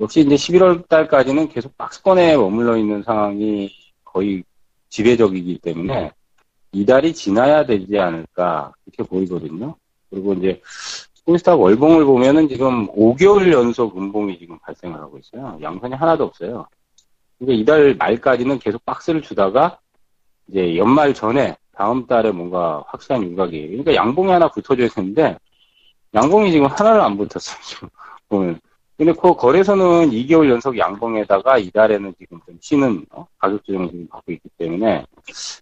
[0.00, 3.70] 역시 이제 11월 달까지는 계속 박스권에 머물러 있는 상황이
[4.04, 4.42] 거의
[4.88, 6.10] 지배적이기 때문에
[6.72, 9.74] 이달이 지나야 되지 않을까 이렇게 보이거든요.
[10.10, 10.60] 그리고 이제
[11.24, 15.58] 코스닥 월봉을 보면은 지금 5개월 연속 음봉이 지금 발생을 하고 있어요.
[15.62, 16.66] 양선이 하나도 없어요.
[17.42, 19.78] 그러니까 이달 말까지는 계속 박스를 주다가
[20.46, 25.36] 이제 연말 전에 다음 달에 뭔가 확실한 윤곽이 그러니까 양봉이 하나 붙어줘야 되는데
[26.14, 27.60] 양봉이 지금 하나를 안 붙었어요.
[27.62, 27.88] 지금
[28.28, 28.60] 보면
[28.96, 33.26] 근데 그 거래소는 2개월 연속 양봉에다가 이달에는 지금 좀 쉬는 어?
[33.38, 35.04] 가격 조정을 지금 받고 있기 때문에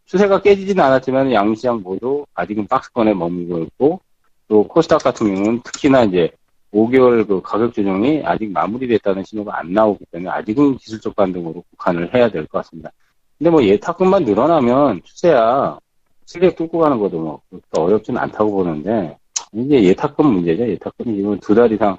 [0.04, 4.00] 추세가 깨지지는 않았지만 양시장 모두 아직은 박스권에 머물고 있고
[4.48, 6.30] 또 코스닥 같은 경우는 특히나 이제
[6.72, 12.28] 5개월 그 가격 조정이 아직 마무리됐다는 신호가 안 나오기 때문에 아직은 기술적 반등으로 국한을 해야
[12.30, 12.90] 될 것 같습니다.
[13.38, 15.78] 근데 뭐 예탁금만 늘어나면 추세야
[16.26, 17.40] 실력 뚫고 가는 것도 뭐
[17.76, 19.16] 어렵지는 않다고 보는데
[19.52, 20.68] 이게 예탁금 문제죠.
[20.68, 21.96] 예탁금이 지금 두 달 이상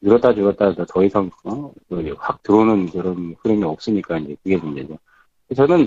[0.00, 1.70] 늘었다 줄었다 더 이상 어?
[1.88, 4.98] 그확 들어오는 그런 흐름이 없으니까 이제 그게 문제죠.
[5.54, 5.86] 저는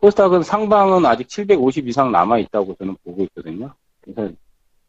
[0.00, 3.72] 코스닥은 상방은 아직 750 이상 남아 있다고 저는 보고 있거든요.
[4.02, 4.30] 그래서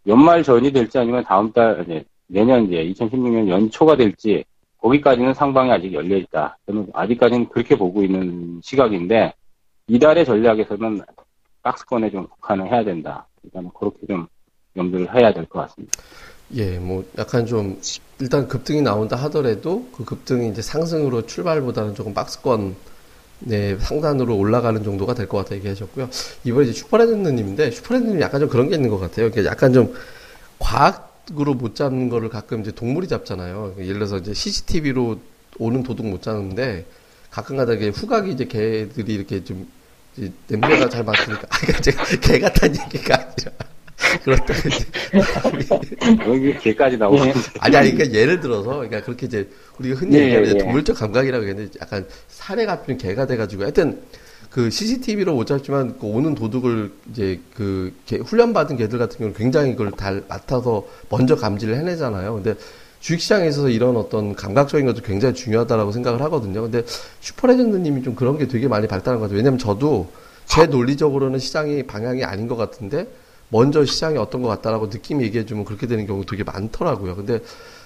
[0.08, 4.44] 연말 전이 될지 아니면 다음 달 이제 내년 이제 2016년 연초가 될지
[4.80, 6.58] 거기까지는 상방이 아직 열려 있다.
[6.66, 9.34] 저는 아직까지는 그렇게 보고 있는 시각인데
[9.88, 11.02] 이달의 전략에서는
[11.62, 13.28] 박스권에 좀 국한을 해야 된다.
[13.44, 14.26] 일단 그렇게 좀
[14.76, 16.00] 염두를 해야 될 것 같습니다.
[16.56, 17.80] 예, 뭐 약간 좀
[18.20, 22.76] 일단 급등이 나온다 하더라도 그 급등이 이제 상승으로 출발보다는 조금 박스권
[23.44, 26.10] 네, 상단으로 올라가는 정도가 될 것 같다 얘기하셨고요.
[26.46, 29.30] 이번에 이제 슈퍼레전드님인데 슈퍼레전드님 약간 좀 그런 게 있는 것 같아요.
[29.30, 29.94] 그러니까 약간 좀
[30.60, 33.76] 과학 으로 못 잡는 거를 가끔 이제 동물이 잡잖아요.
[33.78, 35.20] 예를 들어서 이제 CCTV로
[35.60, 36.86] 오는 도둑 못 잡는데
[37.30, 39.68] 가끔가다 이게 후각이 이제 개들이 이렇게 좀
[40.48, 43.52] 냄새가 잘 맡으니까 아, 그러니까 제가 개 같다는 얘기가 아니라
[44.24, 44.54] 그렇다
[46.28, 47.34] 여기 개까지 나오는 예.
[47.60, 49.48] 아니 아니 그러니까 예를 들어서 그러니까 그렇게 이제
[49.80, 50.58] 우리가 흔히 예, 얘기하는 예.
[50.58, 54.02] 동물적 감각이라고 했는데 약간 사례 갚인 개가 돼가지고 하여튼
[54.50, 59.72] 그 CCTV로 못 잡지만 그 오는 도둑을 이제 그 개- 훈련받은 개들 같은 경우는 굉장히
[59.76, 62.34] 그걸 잘 맡아서 먼저 감지를 해내잖아요.
[62.36, 62.56] 근데
[63.00, 66.62] 주식시장에 있어서 이런 어떤 감각적인 것도 굉장히 중요하다라고 생각을 하거든요.
[66.64, 66.84] 근데
[67.22, 69.38] 슈퍼레전드님이 좀 그런 게 되게 많이 발달한 것 같아요.
[69.38, 70.10] 왜냐면 저도
[70.46, 73.08] 제 논리적으로는 시장이 방향이 아닌 것 같은데
[73.50, 77.16] 먼저 시장이 어떤 것 같다라고 느낌이 얘기해주면 그렇게 되는 경우 되게 많더라고요.
[77.16, 77.40] 근데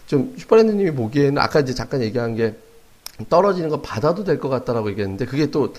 [0.08, 2.56] 좀 슈퍼랜드님이 보기에는 아까 이제 잠깐 얘기한 게
[3.30, 5.74] 떨어지는 거 받아도 될 것 같다라고 얘기했는데 그게 또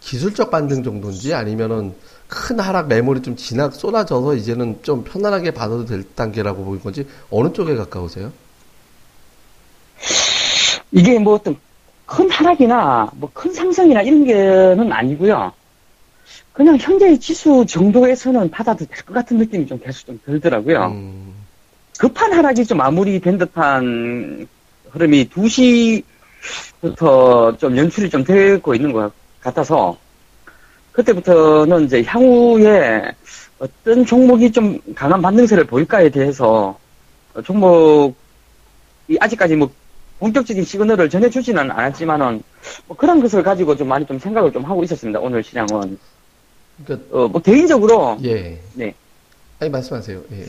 [0.00, 1.94] 기술적 반등 정도인지 아니면은
[2.26, 7.52] 큰 하락 매물이 좀 진학 쏟아져서 이제는 좀 편안하게 받아도 될 단계라고 보는 건지 어느
[7.52, 8.32] 쪽에 가까우세요?
[10.92, 11.56] 이게 뭐 어떤
[12.06, 15.52] 큰 하락이나 뭐 큰 상승이나 이런 게는 아니고요.
[16.52, 20.86] 그냥 현재의 지수 정도에서는 받아도 될 것 같은 느낌이 좀 계속 좀 들더라고요.
[20.86, 21.34] 음,
[21.98, 24.48] 급한 하락이 좀 마무리된 듯한
[24.90, 26.02] 흐름이 2시
[26.80, 29.96] 부터 좀 연출이 좀 되고 있는 것 같아서
[30.92, 33.02] 그때부터는 이제 향후에
[33.58, 36.78] 어떤 종목이 좀 강한 반등세를 보일까에 대해서
[37.44, 38.14] 종목이
[39.20, 39.70] 아직까지 뭐
[40.18, 42.42] 본격적인 시그널을 전해주지는 않았지만은
[42.86, 45.20] 뭐 그런 것을 가지고 좀 많이 좀 생각을 좀 하고 있었습니다.
[45.20, 45.98] 오늘 시장은
[46.84, 48.58] 그러니까 어, 뭐 개인적으로 예.
[48.74, 48.94] 네.
[49.58, 50.22] 아니 말씀하세요.
[50.32, 50.46] 예.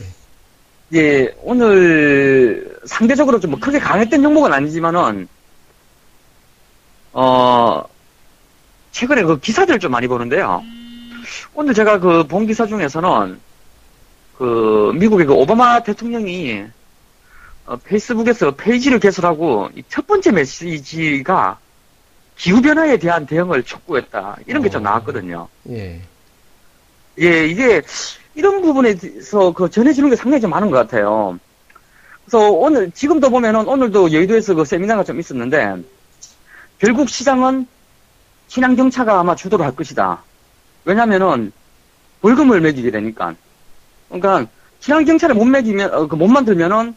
[0.94, 5.28] 예, 오늘 상대적으로 좀 뭐 크게 강했던 종목은 아니지만은
[7.12, 7.84] 어
[8.92, 10.62] 최근에 그 기사들을 좀 많이 보는데요.
[11.54, 13.38] 오늘 제가 그 본 기사 중에서는
[14.38, 16.64] 그 미국의 그 오바마 대통령이
[17.66, 21.58] 어, 페이스북에서 페이지를 개설하고 이 첫 번째 메시지가
[22.36, 24.38] 기후변화에 대한 대응을 촉구했다.
[24.46, 24.84] 이런 게좀 어.
[24.84, 25.48] 나왔거든요.
[25.70, 26.00] 예.
[27.20, 27.82] 예, 이게
[28.34, 31.38] 이런 부분에 대해서 그 전해지는 게 상당히 좀 많은 것 같아요.
[32.24, 35.76] 그래서 오늘 지금도 보면은 오늘도 여의도에서 그 세미나가 좀 있었는데
[36.82, 37.68] 결국 시장은
[38.48, 40.20] 친환경차가 아마 주도를 할 것이다.
[40.84, 41.52] 왜냐면은
[42.22, 43.36] 벌금을 매기게 되니까.
[44.08, 46.94] 그러니까 친환경차를 못 매기면 어, 그 못 만들면은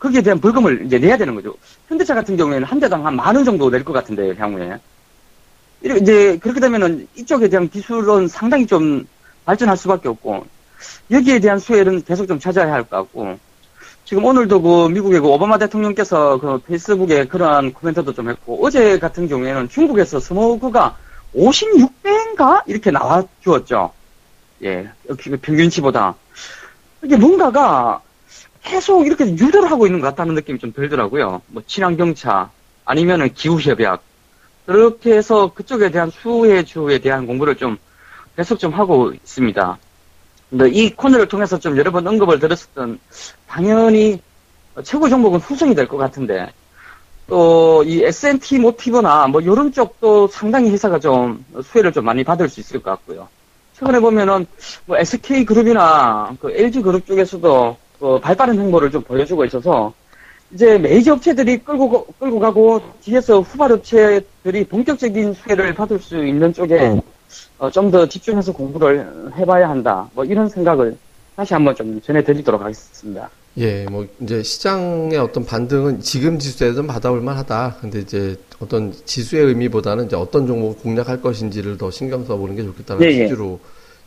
[0.00, 1.54] 거기에 대한 벌금을 이제 내야 되는 거죠.
[1.86, 4.78] 현대차 같은 경우에는 한 대당 한 만 원 정도 낼 것 같은데 향후에.
[5.84, 9.06] 이제 그렇게 되면은 이쪽에 대한 기술은 상당히 좀
[9.44, 10.46] 발전할 수밖에 없고
[11.12, 13.38] 여기에 대한 수혜는 계속 좀 찾아야 할 것 같고
[14.08, 19.28] 지금 오늘도 그 미국의 그 오바마 대통령께서 그 페이스북에 그러한 코멘트도 좀 했고 어제 같은
[19.28, 20.96] 경우에는 중국에서 스모그가
[21.34, 23.92] 56배인가 이렇게 나와 주었죠.
[24.64, 26.14] 예, 그 평균치보다
[27.02, 28.00] 이게 뭔가가
[28.62, 31.42] 계속 이렇게 유도를 하고 있는 것 같다는 느낌이 좀 들더라고요.
[31.48, 32.50] 뭐 친환경차
[32.86, 34.02] 아니면은 기후협약
[34.64, 37.76] 그렇게 해서 그쪽에 대한 수혜 주에 대한 공부를 좀
[38.36, 39.76] 계속 좀 하고 있습니다.
[40.50, 42.98] 근데 이 코너를 통해서 좀 여러 번 언급을 드렸었던
[43.46, 44.20] 당연히
[44.82, 46.48] 최고 종목은 후성이 될 것 같은데
[47.28, 52.60] 또 이 S&T 모티브나 뭐 이런 쪽도 상당히 회사가 좀 수혜를 좀 많이 받을 수
[52.60, 53.28] 있을 것 같고요.
[53.74, 54.46] 최근에 보면은
[54.86, 59.92] 뭐 SK 그룹이나 그 LG 그룹 쪽에서도 그 발빠른 행보를 좀 보여주고 있어서
[60.52, 66.52] 이제 메이저 업체들이 끌고 가- 끌고 가고 뒤에서 후발 업체들이 본격적인 수혜를 받을 수 있는
[66.54, 66.98] 쪽에
[67.58, 70.08] 어, 좀 더 집중해서 공부를 해봐야 한다.
[70.14, 70.96] 뭐 이런 생각을
[71.36, 73.30] 다시 한번 좀 전해드리도록 하겠습니다.
[73.58, 77.78] 예, 뭐 이제 시장의 어떤 반등은 지금 지수에는 받아올 만하다.
[77.80, 83.02] 근데 이제 어떤 지수의 의미보다는 이제 어떤 종목을 공략할 것인지를 더 신경 써보는 게 좋겠다는
[83.02, 83.22] 예, 예.
[83.28, 83.58] 취지로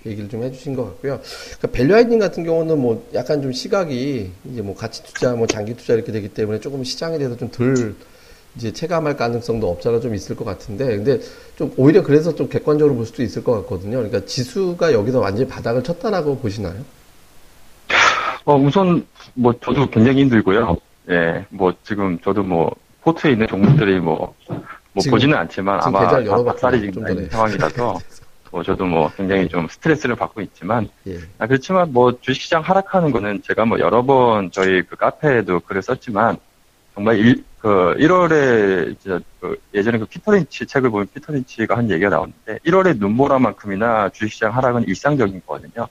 [0.05, 1.19] 얘기를 좀 해주신 것 같고요.
[1.57, 5.93] 그러니까 밸류아이딩 같은 경우는 뭐 약간 좀 시각이 이제 뭐 가치 투자, 뭐 장기 투자
[5.93, 7.95] 이렇게 되기 때문에 조금 시장에 대해서 좀 덜
[8.55, 11.19] 이제 체감할 가능성도 없잖아 좀 있을 것 같은데, 근데
[11.55, 13.97] 좀 오히려 그래서 좀 객관적으로 볼 수도 있을 것 같거든요.
[13.97, 16.75] 그러니까 지수가 여기서 완전히 바닥을 쳤다라고 보시나요?
[18.43, 20.75] 어, 우선, 뭐, 저도 굉장히 힘들고요.
[21.09, 26.43] 예, 뭐, 지금 저도 뭐, 포트에 있는 종목들이 뭐, 뭐, 지금- 보지는 않지만 아마 열어봤구나,
[26.43, 27.09] 박살이 좀 지금.
[27.09, 27.99] 있는 상황이라서,
[28.51, 31.19] 뭐, 저도 뭐, 굉장히 좀 스트레스를 받고 있지만, 예.
[31.37, 36.37] 아, 그렇지만 뭐, 주식시장 하락하는 거는 제가 뭐, 여러 번 저희 그 카페에도 글을 썼지만,
[36.95, 41.89] 정말 일, 그, 1월에, 이제 그 예전에 그 피터 린치 책을 보면 피터 린치가 한
[41.89, 45.88] 얘기가 나오는데, 1월에 눈보라만큼이나 주식시장 하락은 일상적인 거거든요.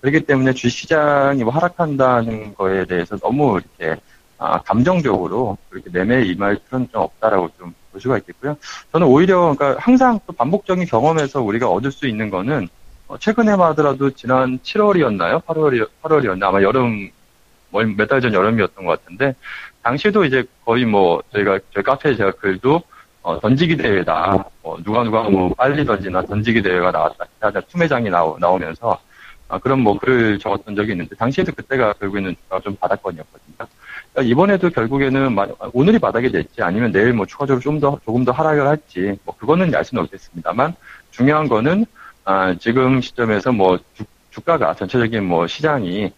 [0.00, 4.00] 그렇기 때문에 주식시장이 뭐 하락한다는 거에 대해서 너무 이렇게
[4.38, 8.56] 아, 감정적으로 그렇게 매매에 임할 필요는 좀 없다라고 좀 볼 수가 있겠고요.
[8.90, 12.68] 저는 오히려 그러니까 항상 또 반복적인 경험에서 우리가 얻을 수 있는 거는
[13.06, 15.44] 어, 최근에만 하더라도 지난 7월이었나요?
[15.44, 16.44] 8월이 8월이었나?
[16.44, 17.10] 아마 여름
[17.70, 19.34] 뭐몇달 전 여름이었던 것 같은데
[19.82, 22.82] 당시에도 이제 거의 뭐 저희가 저희 카페에 제가 글도
[23.22, 24.44] 어, 던지기 대회다.
[24.62, 27.24] 어, 누가 누가 뭐 빨리 던지나 던지기 대회가 나왔다.
[27.40, 28.98] 하자 투매장이 나오, 나오면서
[29.48, 33.54] 아, 그런 뭐 글을 적었던 적이 있는데 당시에도 그때가 결국에는 좀 바닥권이었거든요.
[34.12, 38.32] 그러니까 이번에도 결국에는 마- 오늘이 바닥이 될지 아니면 내일 뭐 추가적으로 좀 더 조금 더
[38.32, 40.74] 하락을 할지 뭐 그거는 알 수는 없겠습니다만
[41.10, 41.84] 중요한 거는
[42.24, 46.10] 아, 지금 시점에서 뭐 주, 주가가 전체적인 뭐 시장이 아,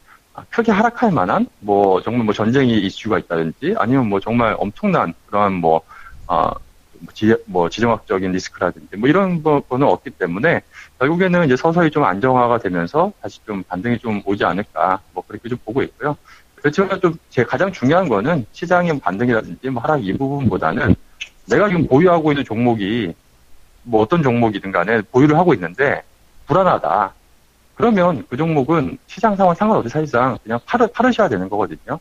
[0.50, 5.80] 크게 하락할 만한 뭐 정말 뭐 전쟁이 이슈가 있다든지 아니면 뭐 정말 엄청난 그러한 뭐
[6.26, 6.52] 아,
[6.98, 10.60] 뭐 지, 뭐 지정학적인 리스크라든지 뭐 이런 거- 거는 없기 때문에
[10.98, 15.58] 결국에는 이제 서서히 좀 안정화가 되면서 다시 좀 반등이 좀 오지 않을까 뭐 그렇게 좀
[15.64, 16.16] 보고 있고요.
[16.56, 20.94] 그렇지만 좀 제 가장 중요한 거는 시장의 반등이라든지 뭐 하락 이 부분보다는
[21.46, 23.12] 내가 지금 보유하고 있는 종목이
[23.82, 26.02] 뭐 어떤 종목이든 간에 보유를 하고 있는데
[26.46, 27.12] 불안하다.
[27.74, 31.98] 그러면 그 종목은 시장 상황 상관없이 사실상 그냥 팔으, 팔으셔야 되는 거거든요.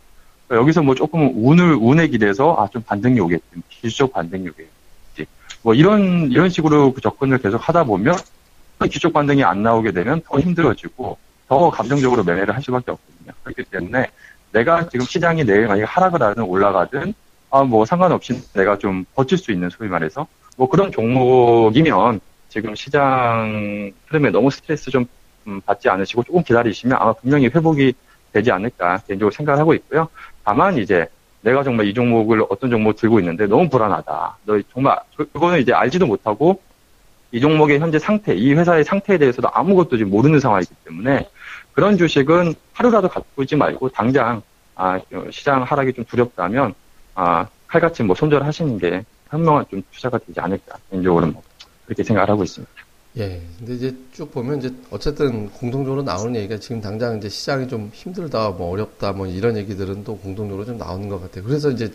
[0.47, 3.43] 그러니까 여기서 뭐 조금 운을, 운에 기대서 아, 좀 반등이 오겠지.
[3.69, 5.25] 기술적 반등이 오겠지.
[5.63, 8.15] 뭐 이런, 이런 식으로 그 접근을 계속 하다 보면
[8.83, 13.31] 기술적 반등이 안 나오게 되면 더 힘들어지고 더 감정적으로 매매를 할 수밖에 없거든요.
[13.43, 14.07] 그렇기 때문에
[14.51, 17.13] 내가 지금 시장이 내일 만약에 하락을 하든 올라가든
[17.49, 23.91] 아, 뭐 상관없이 내가 좀 버틸 수 있는 소위 말해서 뭐 그런 종목이면 지금 시장
[24.07, 25.05] 흐름에 너무 스트레스 좀
[25.47, 27.93] 음, 받지 않으시고 조금 기다리시면 아마 분명히 회복이
[28.31, 30.07] 되지 않을까 개인적으로 생각을 하고 있고요.
[30.43, 31.07] 다만 이제
[31.41, 34.37] 내가 정말 이 종목을 어떤 종목 들고 있는데 너무 불안하다.
[34.45, 36.61] 너 정말 그거는 이제 알지도 못하고
[37.31, 41.27] 이 종목의 현재 상태, 이 회사의 상태에 대해서도 아무것도 지금 모르는 상황이기 때문에
[41.73, 44.41] 그런 주식은 하루라도 갖고 있지 말고 당장
[44.75, 44.99] 아,
[45.31, 46.73] 시장 하락이 좀 두렵다면
[47.15, 51.43] 아, 칼같이 뭐 손절하시는 게 현명한 좀 투자가 되지 않을까 개인적으로는 뭐
[51.85, 52.71] 그렇게 생각을 하고 있습니다.
[53.17, 53.41] 예.
[53.59, 58.49] 근데 이제 쭉 보면 이제 어쨌든 공통적으로 나오는 얘기가 지금 당장 이제 시장이 좀 힘들다,
[58.49, 61.43] 뭐 어렵다, 뭐 이런 얘기들은 또 공통적으로 좀 나오는 것 같아요.
[61.43, 61.93] 그래서 이제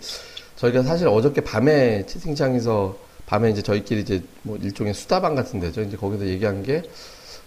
[0.57, 5.83] 저희가 사실 어저께 밤에 채팅창에서 밤에 이제 저희끼리 이제 뭐 일종의 수다방 같은 데죠.
[5.83, 6.83] 이제 거기서 얘기한 게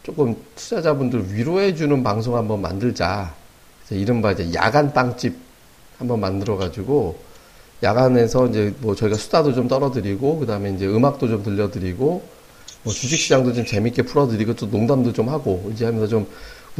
[0.03, 3.33] 조금 투자자분들 위로해주는 방송 한번 만들자.
[3.89, 5.35] 이른바 이제 야간 빵집
[5.97, 7.17] 한번 만들어가지고
[7.83, 12.40] 야간에서 이제 뭐 저희가 수다도 좀 떨어드리고 그 다음에 이제 음악도 좀 들려드리고
[12.83, 16.25] 뭐 주식시장도 좀 재밌게 풀어드리고 또 농담도 좀 하고 이제 하면서 좀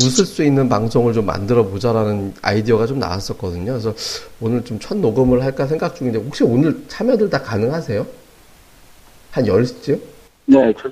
[0.02, 3.74] 웃을 수 있는 방송을 좀 만들어 보자라는 아이디어가 좀 나왔었거든요.
[3.74, 3.94] 그래서
[4.40, 8.06] 오늘 좀 첫 녹음을 할까 생각 중인데 혹시 오늘 참여들 다 가능하세요?
[9.32, 10.00] 한 10시쯤?
[10.46, 10.90] 네, 저,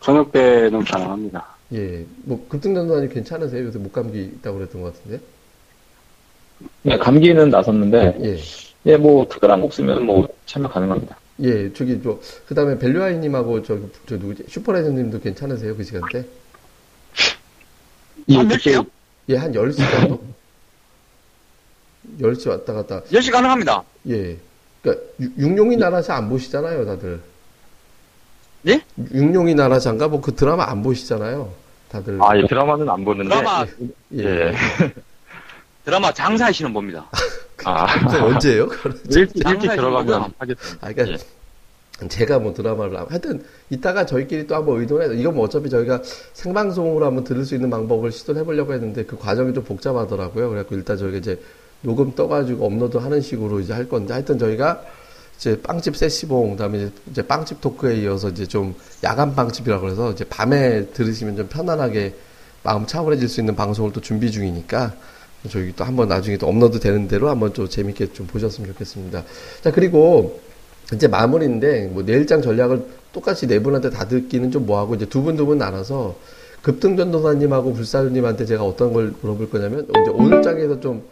[0.00, 1.46] 저녁 때는 가능합니다.
[1.74, 2.04] 예.
[2.24, 3.64] 뭐 급등전환이 괜찮으세요?
[3.64, 5.20] 요새 목감기 있다고 그랬던 것 같은데.
[6.82, 8.38] 네, 감기는 나섰는데, 예.
[8.86, 11.16] 예, 뭐, 특별한 거 없으면 뭐, 참여 가능합니다.
[11.42, 14.44] 예, 저기, 저, 그 다음에 벨류아이님하고 저, 저 누구지?
[14.48, 15.76] 슈퍼레전님도 괜찮으세요?
[15.76, 16.24] 그 시간대?
[18.28, 18.86] 예, 한몇 개요?
[19.28, 20.22] 예, 한 10시 정도?
[22.20, 23.02] 10시 왔다 갔다.
[23.04, 23.82] 10시 가능합니다.
[24.08, 24.36] 예.
[24.82, 25.00] 그니까,
[25.38, 27.20] 육룡이 나라시 안 보시잖아요, 다들.
[28.68, 28.80] 예?
[29.12, 30.06] 육룡이 나라시인가?
[30.08, 31.52] 뭐 그 드라마 안 보시잖아요,
[31.88, 32.18] 다들.
[32.22, 33.28] 아, 이 드라마는 안 보는데.
[33.34, 33.66] 드라마,
[34.14, 34.24] 예.
[34.24, 34.54] 예.
[35.84, 37.06] 드라마 장사하시는 겁니다.
[37.64, 38.68] 아, 그 언제예요?
[39.10, 40.32] 일찍, 일찍 들어가면.
[40.38, 40.76] 하겠습니다.
[40.86, 41.08] 아, 그러니까
[42.02, 42.08] 예.
[42.08, 46.00] 제가 뭐 드라마를 안- 하여튼 이따가 저희끼리 또 한번 의논해서 이건 뭐 어차피 저희가
[46.32, 50.48] 생방송으로 한번 들을 수 있는 방법을 시도를 해보려고 했는데 그 과정이 좀 복잡하더라고요.
[50.50, 51.40] 그래갖고 일단 저희가 이제
[51.82, 54.82] 녹음 떠가지고 업로드 하는 식으로 이제 할 건데 하여튼 저희가
[55.36, 60.86] 이제 빵집 세시봉 그다음에 이제 빵집 토크에 이어서 이제 좀 야간 빵집이라고 해서 이제 밤에
[60.86, 62.14] 들으시면 좀 편안하게
[62.64, 64.92] 마음 차분해질 수 있는 방송을 또 준비 중이니까
[65.50, 69.24] 저희 또 한번 나중에 또 업로드 되는 대로 한번 좀 재밌게 좀 보셨으면 좋겠습니다.
[69.62, 70.40] 자 그리고
[70.92, 75.36] 이제 마무리인데 뭐 내일장 전략을 똑같이 네 분한테 다 듣기는 좀 뭐하고 이제 두 분
[75.36, 76.16] 두 분 나눠서
[76.62, 81.02] 급등전도사님하고 불사르님한테 제가 어떤 걸 물어볼 거냐면 이제 오늘 장에서 좀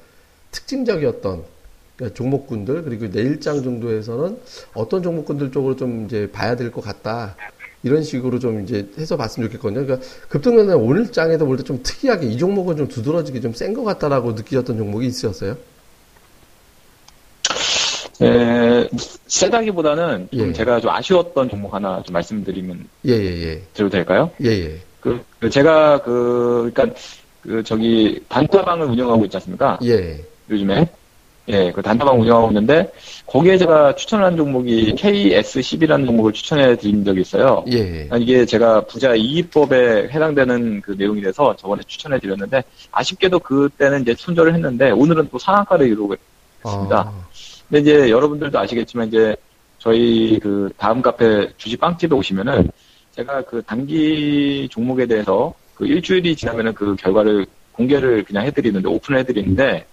[0.53, 1.43] 특징적이었던
[2.15, 4.39] 종목군들 그리고 내일장 정도에서는
[4.75, 7.37] 어떤 종목군들 쪽으로 좀 이제 봐야 될 것 같다
[7.83, 9.87] 이런 식으로 좀 이제 해서 봤으면 좋겠거든요.
[9.87, 14.33] 그러니까 급등전은 오늘 장에서 볼때 좀 특이하게 이 종목은 좀 두드러지게 좀 센 것 같다라고
[14.33, 15.57] 느끼셨던 종목이 있으셨어요?
[18.23, 18.87] 예,
[19.29, 20.53] 세다기보다는 좀 예.
[20.53, 24.31] 제가 좀 아쉬웠던 종목 하나 좀 말씀드리면 예예예 드려도 될까요?
[24.43, 26.95] 예예 그, 그 제가 그, 그니까,
[27.43, 29.79] 그, 저기, 단타방을 운영하고 있지 않습니까?
[29.85, 30.23] 예.
[30.51, 30.87] 요즘에.
[31.49, 32.93] 예, 그 단타방 운영하고 있는데,
[33.27, 37.65] 거기에 제가 추천한 종목이 KS10이라는 종목을 추천해 드린 적이 있어요.
[37.73, 38.07] 예.
[38.11, 44.55] 아, 이게 제가 부자 이익법에 해당되는 그 내용이라서 저번에 추천해 드렸는데, 아쉽게도 그때는 이제 손절을
[44.55, 46.15] 했는데, 오늘은 또 상한가를 이루고
[46.65, 46.97] 있습니다.
[46.97, 47.27] 아,
[47.69, 49.35] 근데 이제 여러분들도 아시겠지만 이제
[49.79, 52.71] 저희 그 다음 카페 주식 빵집에 오시면은
[53.13, 59.87] 제가 그 단기 종목에 대해서 그 일주일이 지나면은 그 결과를 공개를 그냥 해드리는데 오픈을 해드리는데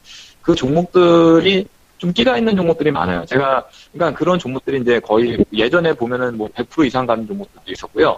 [0.47, 3.25] 그 종목들이 좀 끼가 있는 종목들이 많아요.
[3.25, 8.17] 제가 그러니까 그런 종목들이 이제 거의 예전에 보면은 뭐 100% 이상 가는 종목들도 있었고요.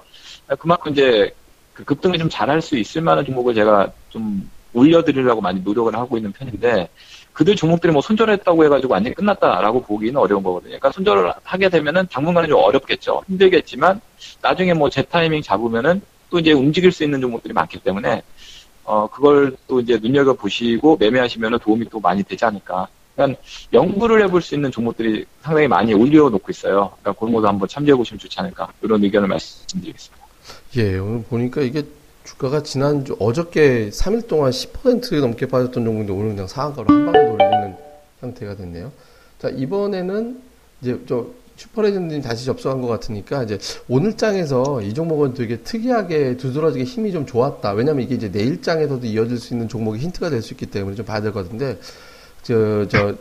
[0.59, 1.33] 그만큼 이제
[1.73, 6.31] 그 급등이 좀 잘할 수 있을 만한 종목을 제가 좀 올려드리려고 많이 노력을 하고 있는
[6.31, 6.89] 편인데
[7.33, 10.69] 그들 종목들이 뭐 손절했다고 해가지고 완전히 끝났다라고 보기는 어려운 거거든요.
[10.69, 13.23] 그러니까 손절을 하게 되면은 당분간은 좀 어렵겠죠.
[13.27, 13.99] 힘들겠지만
[14.43, 18.21] 나중에 뭐 제 타이밍 잡으면은 또 이제 움직일 수 있는 종목들이 많기 때문에
[18.89, 22.87] 어 그걸 또 이제 눈여겨 보시고 매매하시면은 도움이 또 많이 되지 않을까.
[23.15, 23.39] 그러니까
[23.71, 26.91] 연구를 해볼 수 있는 종목들이 상당히 많이 올려놓고 있어요.
[26.99, 30.25] 그러니까 그런 것도 한번 참조해 보시면 좋지 않을까 이런 의견을 말씀드리겠습니다.
[30.77, 31.83] 예, 오늘 보니까 이게
[32.23, 37.75] 주가가 지난주, 어저께 3일 동안 10% 넘게 빠졌던 종목인데 오늘 그냥 상한가로 한 방에 올리는
[38.21, 38.91] 상태가 됐네요.
[39.37, 40.41] 자, 이번에는
[40.81, 41.27] 이제 저
[41.59, 47.25] 슈퍼레전드님 다시 접속한 것 같으니까 이제 오늘 장에서 이 종목은 되게 특이하게 두드러지게 힘이 좀
[47.25, 47.73] 좋았다.
[47.73, 51.05] 왜냐면 이게 이제 내일 장에서도 이어질 수 있는 종목이 힌트가 될 수 있기 때문에 좀
[51.05, 51.77] 봐야 될 것 같은데
[52.43, 53.13] 저, 저,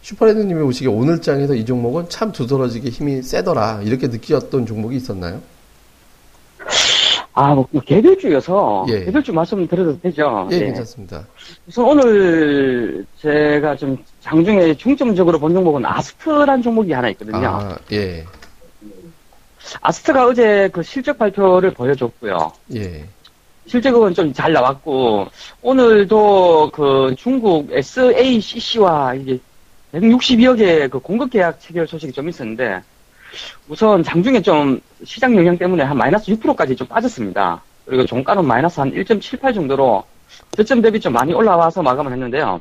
[0.00, 3.82] 슈퍼레전드님이 오시기에 오늘 장에서 이 종목은 참 두드러지게 힘이 세더라.
[3.84, 5.42] 이렇게 느끼었던 종목이 있었나요?
[7.34, 9.04] 아, 뭐, 개별주여서, 예.
[9.04, 10.48] 개별주 말씀 드려도 되죠?
[10.52, 10.64] 예, 예.
[10.66, 11.26] 괜찮습니다.
[11.66, 17.46] 우선 오늘 제가 좀 장중에 중점적으로 본 종목은 아스트라는 종목이 하나 있거든요.
[17.48, 18.24] 아, 예,
[19.80, 19.90] 아.
[19.92, 22.52] 스트가 어제 그 실적 발표를 보여줬고요.
[22.74, 23.04] 예,
[23.66, 25.28] 실적은 좀 잘 나왔고,
[25.62, 29.40] 오늘도 그 중국 SACC와 이제
[29.94, 32.82] 162억의 그 공급 계약 체결 소식이 좀 있었는데
[33.68, 37.62] 우선 장중에 좀 시장 영향 때문에 한 마이너스 6%까지 좀 빠졌습니다.
[37.84, 40.04] 그리고 종가는 마이너스 한 1.78 정도로
[40.56, 42.60] 저점 대비 좀 많이 올라와서 마감을 했는데요.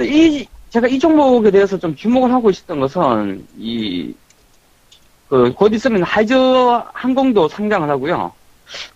[0.00, 4.14] 이 제가 이 종목에 대해서 좀 주목을 하고 있었던 것은 이
[5.28, 8.32] 그, 곧 있으면 하이저 항공도 상장을 하고요.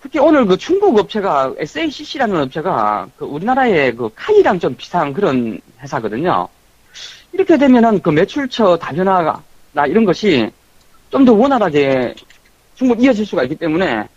[0.00, 6.48] 특히 오늘 그 중국 업체가 SACC라는 업체가 그 우리나라의 그 카이랑 좀 비슷한 그런 회사거든요.
[7.32, 9.42] 이렇게 되면은 그 매출처 다변화가 나
[9.88, 10.50] 이런 것이
[11.10, 12.14] 좀 더 원활하게
[12.74, 14.08] 충분히 이어질 수가 있기 때문에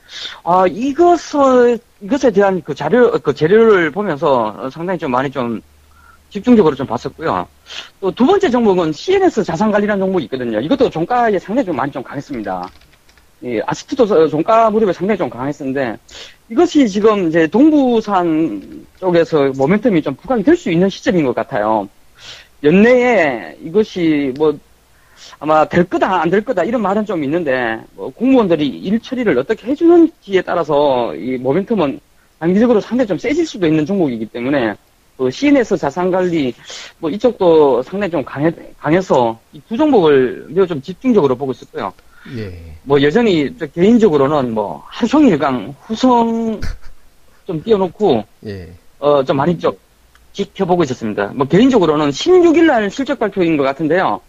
[0.44, 5.62] 아 이것을 이것에 대한 그 자료 그 재료를 보면서 상당히 좀 많이 좀
[6.30, 7.48] 집중적으로 좀 봤었고요.
[8.02, 10.60] 또 두 번째 종목은 CNS 자산관리라는 종목이 있거든요.
[10.62, 12.70] 이것도 종가에 상당히 좀 많이 좀 강했습니다.
[13.42, 15.98] 이 아스트도 종가 무렵에 상당히 좀 강했었는데
[16.50, 21.90] 이것이 지금 이제 동부산 쪽에서 모멘텀이 좀 부각이 될 수 있는 시점인 것 같아요.
[22.64, 24.58] 연내에 이것이 뭐
[25.40, 29.68] 아마 될 거다 안 될 거다 이런 말은 좀 있는데 뭐 공무원들이 일 처리를 어떻게
[29.68, 32.00] 해주는지에 따라서 이 모멘텀은
[32.40, 34.76] 단기적으로 상당히 좀 세질 수도 있는 종목이기 때문에
[35.18, 36.54] 그 CNS 자산관리
[37.00, 41.94] 뭐 이쪽도 상당히 좀 강해, 강해서 이 두 종목을 매우 좀 집중적으로 보고 있었고요.
[42.38, 42.52] 예.
[42.84, 46.60] 뭐 여전히 저 개인적으로는 뭐 하루 종일 강 후성
[47.48, 48.70] 좀 띄워놓고 예.
[49.00, 49.72] 어좀 많이 좀
[50.34, 51.32] 지켜보고 있었습니다.
[51.36, 54.20] 뭐 개인적으로는 16일 날 실적 발표인 것 같은데요.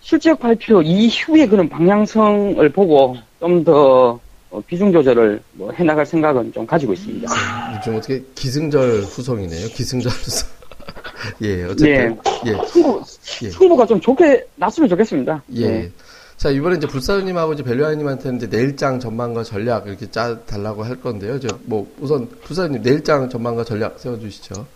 [0.00, 4.20] 실적 발표 이후에 그런 방향성을 보고 좀더
[4.50, 7.28] 어, 비중 조절을 뭐 해나갈 생각은 좀 가지고 있습니다.
[7.76, 9.68] 요즘 어떻게 기승절 후성이네요.
[9.68, 10.48] 기승절 후성.
[11.42, 12.18] 예, 어쨌든.
[12.46, 12.66] 예.
[12.66, 13.02] 승부,
[13.42, 13.50] 예.
[13.50, 15.42] 승부가 좀 좋게 났으면 좋겠습니다.
[15.54, 15.68] 예.
[15.68, 15.92] 네.
[16.36, 21.38] 자, 이번에 이제 불사님하고 이제 벨류아님한테는 이제 내일장 전망과 전략 이렇게 짜 달라고 할 건데요.
[21.38, 24.66] 저뭐 우선 불사님 내일장 전망과 전략 세워 주시죠.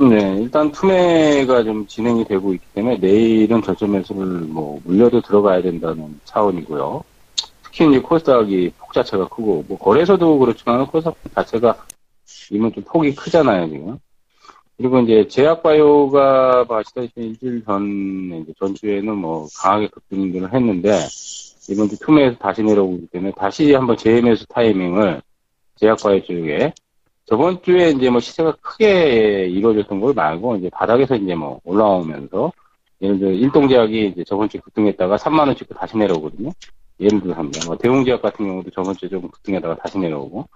[0.00, 6.20] 네, 일단 투매가 좀 진행이 되고 있기 때문에 내일은 저점 매수를 뭐 물려도 들어가야 된다는
[6.24, 7.02] 차원이고요.
[7.64, 11.84] 특히 이제 코스닥이 폭 자체가 크고 뭐 거래소도 그렇지만 코스닥 자체가
[12.52, 13.98] 이면 좀 폭이 크잖아요 지금.
[14.76, 20.96] 그리고 이제 제약바이오가 뭐 아시다시피 일주일 전 이제 전주에는 뭐 강하게 급등을 했는데
[21.68, 25.20] 이번 주 투매에서 다시 내려오고 있기 때문에 다시 한번 재매수 타이밍을
[25.74, 26.72] 제약바이오 쪽에
[27.28, 32.50] 저번 주에 이제 뭐 시세가 크게 이루어졌던 걸 말고 이제 바닥에서 이제 뭐 올라오면서
[33.02, 36.50] 예를 들어 일동제약이 이제 저번 주에 급등했다가 3만 원 찍고 다시 내려오거든요.
[37.00, 37.60] 예를 들어 합니다.
[37.66, 40.48] 뭐 대웅제약 같은 경우도 저번 주에 좀 급등했다가 다시 내려오고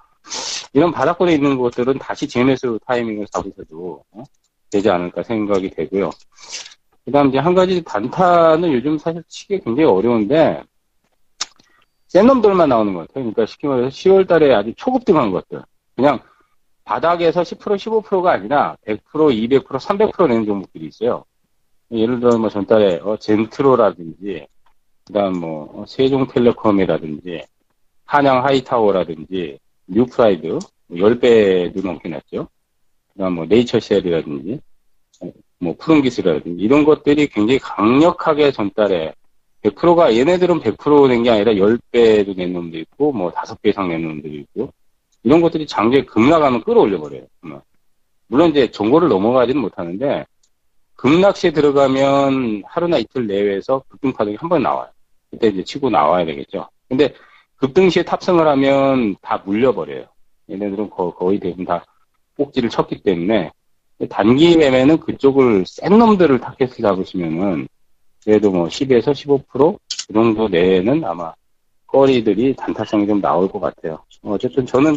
[0.72, 4.22] 이런 바닥권에 있는 것들은 다시 재매수 타이밍을 잡으셔도 어?
[4.70, 6.08] 되지 않을까 생각이 되고요.
[7.04, 10.62] 그다음 이제 한 가지 단타는 요즘 사실 치기 굉장히 어려운데
[12.08, 13.24] 센 놈들만 나오는 것 같아요.
[13.24, 15.62] 그러니까 쉽게 말해서 10월 달에 아주 초급등한 것들.
[15.94, 16.18] 그냥
[16.84, 21.24] 바닥에서 10% 15%가 아니라 100%, 200%, 300% 내는 종목들이 있어요.
[21.90, 24.46] 예를 들어 뭐 전달에 어, 젠트로라든지
[25.04, 27.44] 그다음 뭐 어, 세종텔레콤이라든지
[28.04, 30.58] 한양하이타오라든지 뉴프라이드
[30.90, 32.48] 10배도 넘게 났죠.
[33.12, 34.60] 그다음 뭐 네이처셀이라든지
[35.58, 39.14] 뭐 푸른기술이라든지 이런 것들이 굉장히 강력하게 전달에
[39.62, 44.72] 100%가 얘네들은 100%낸 게 아니라 10배도 낸 놈도 있고 뭐 5배 이상 낸 놈도 있고
[45.24, 47.26] 이런 것들이 단기에 급락하면 끌어올려 버려요.
[48.26, 50.24] 물론 이제 전고를 넘어가지는 못하는데
[50.96, 54.88] 급락시에 들어가면 하루나 이틀 내외에서 급등 파동이 한 번 나와요.
[55.30, 56.68] 그때 이제 치고 나와야 되겠죠.
[56.88, 57.14] 근데
[57.56, 60.04] 급등시에 탑승을 하면 다 물려버려요.
[60.50, 61.84] 얘네들은 거, 거의 대부분 다
[62.36, 63.50] 꼭지를 쳤기 때문에
[64.10, 67.68] 단기 매매는 그쪽을 센 놈들을 타겟을 잡으시면은
[68.24, 71.32] 그래도 뭐 10에서 15%그 정도 내에는 아마
[71.92, 73.98] 거리들이 단타성이 좀 나올 것 같아요.
[74.22, 74.96] 어쨌든 저는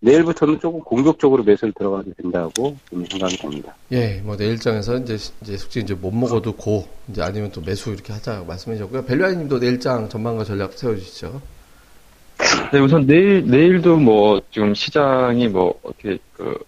[0.00, 3.72] 내일부터는 조금 공격적으로 매수를 들어가도 된다고 좀 생각이 됩니다.
[3.92, 8.12] 예, 뭐 내일장에서 이제 이제 솔직히 이제 못 먹어도 고 이제 아니면 또 매수 이렇게
[8.12, 9.04] 하자 말씀해 주셨고요.
[9.04, 11.40] 벨류아님도 내일장 전망과 전략 세워 주시죠.
[12.72, 16.58] 네, 우선 내일, 내일도 뭐, 지금 시장이 뭐, 어떻게, 그,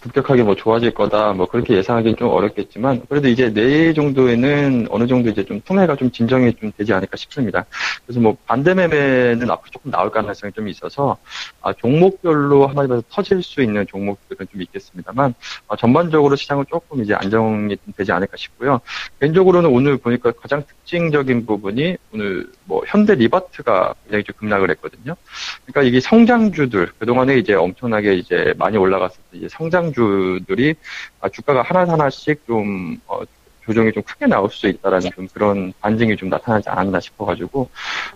[0.00, 5.30] 급격하게 뭐 좋아질 거다, 뭐 그렇게 예상하기는 좀 어렵겠지만, 그래도 이제 내일 정도에는 어느 정도
[5.30, 7.64] 이제 좀 투매가 좀 진정이 좀 되지 않을까 싶습니다.
[8.04, 11.16] 그래서 뭐 반대 매매는 앞으로 조금 나올 가능성이 좀 있어서,
[11.60, 15.34] 아, 종목별로 한마디로 터질 수 있는 종목들은 좀 있겠습니다만,
[15.68, 18.80] 아, 전반적으로 시장은 조금 이제 안정이 좀 되지 않을까 싶고요.
[19.20, 25.16] 개인적으로는 오늘 보니까 가장 특징적인 부분이 오늘 뭐 현대 리바트가 굉장히 좀 급락을 했거든요.
[25.64, 30.74] 그러니까 이게 성장주들 그동안에 이제 엄청나게 이제 많이 올라갔을 때 이제 성장주들이
[31.20, 33.20] 아, 주가가 하나 하나씩 좀 어,
[33.64, 37.68] 조정이 좀 크게 나올 수 있다라는 좀 그런 반증이 좀 나타나지 않았나 싶어가지고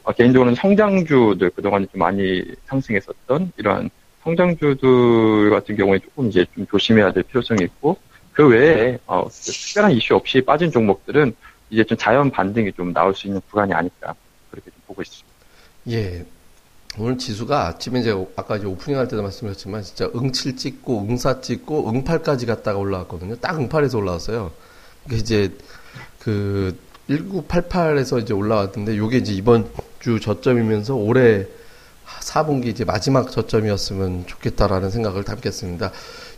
[0.05, 3.91] 어, 개인적으로는 성장주들 그동안에 좀 많이 상승했었던 이러한
[4.23, 7.97] 성장주들 같은 경우에 조금 이제 좀 조심해야 될 필요성이 있고
[8.33, 11.35] 그 외에 어, 특별한 이슈 없이 빠진 종목들은
[11.71, 14.15] 이제 좀 자연 반등이 좀 나올 수 있는 구간이 아닐까
[14.51, 15.29] 그렇게 좀 보고 있습니다.
[15.91, 16.25] 예.
[16.99, 21.89] 오늘 지수가 아침에 이제 아까 이제 오프닝 할 때도 말씀드렸지만 진짜 응칠 찍고 응사 찍고
[21.89, 23.37] 응팔까지 갔다가 올라왔거든요.
[23.37, 24.51] 딱 응팔에서 올라왔어요.
[25.05, 25.57] 그게 이제
[26.19, 26.77] 그
[27.09, 29.69] 1988에서 이제 올라왔는데 요게 이제 이번
[30.01, 31.47] 주 저점이면서 올해
[32.21, 35.93] 4분기 이제 마지막 저점이었으면 좋겠다라는 생각을 담겠습니다.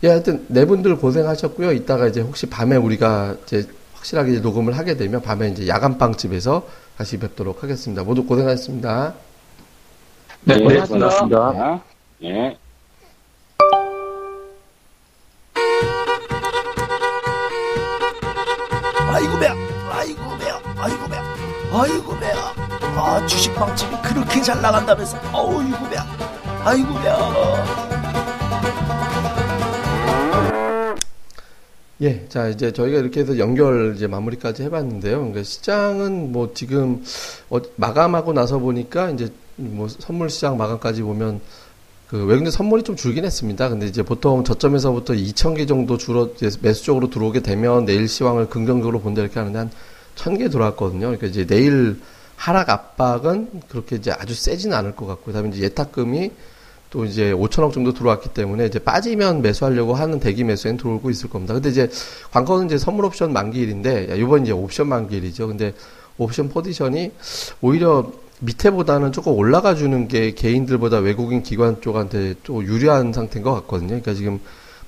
[0.05, 1.73] 예, 하여튼 네 분들 고생하셨고요.
[1.73, 6.69] 이따가 이제 혹시 밤에 우리가 이제 확실하게 이제 녹음을 하게 되면 밤에 이제 야간 빵집에서
[6.97, 8.05] 다시 뵙도록 하겠습니다.
[8.05, 9.15] 모두 고생하셨습니다.
[10.45, 11.09] 네, 네, 고맙습니다.
[11.09, 11.83] 고맙습니다.
[12.25, 12.57] 예.
[19.13, 19.55] 아이고 배야
[19.91, 21.23] 아이고 배야 아이고 배야
[21.73, 22.55] 아이고 배야
[22.97, 26.07] 아 주식빵집이 그렇게 잘 나간다면서 어이구 배야
[26.65, 27.93] 아이고 배야
[32.01, 35.19] 예, 자 이제 저희가 이렇게 해서 연결 이제 마무리까지 해봤는데요.
[35.19, 37.01] 그러니까 시장은 뭐 지금
[37.49, 39.29] 어, 마감하고 나서 보니까 이제
[39.71, 41.41] 뭐 선물 시장 마감까지 보면
[42.09, 43.69] 그 외국인 선물이 좀 줄긴 했습니다.
[43.69, 49.01] 근데 이제 보통 저점에서부터 2천 개 정도 줄어 매수 쪽으로 들어오게 되면 내일 시황을 긍정적으로
[49.01, 49.71] 본다 이렇게 하는데
[50.15, 51.07] 한천개 들어왔거든요.
[51.07, 52.01] 그러니까 이제 내일
[52.37, 56.33] 하락 압박은 그렇게 이제 아주 세지는 않을 것 같고, 그다음에 이제 예탁금이
[56.91, 61.55] 또 이제 5천억 정도 들어왔기 때문에 이제 빠지면 매수하려고 하는 대기 매수엔 들어오고 있을 겁니다.
[61.55, 61.89] 근데 이제
[62.33, 65.47] 관건은 이제 선물 옵션 만기일인데 이번 이제 옵션 만기일이죠.
[65.47, 65.73] 근데
[66.19, 67.13] 옵션 포지션이
[67.63, 73.89] 오히려 밑에보다는 조금 올라가 주는 게 개인들보다 외국인 기관 쪽한테 또 유리한 상태인 것 같거든요.
[73.89, 74.41] 그러니까 지금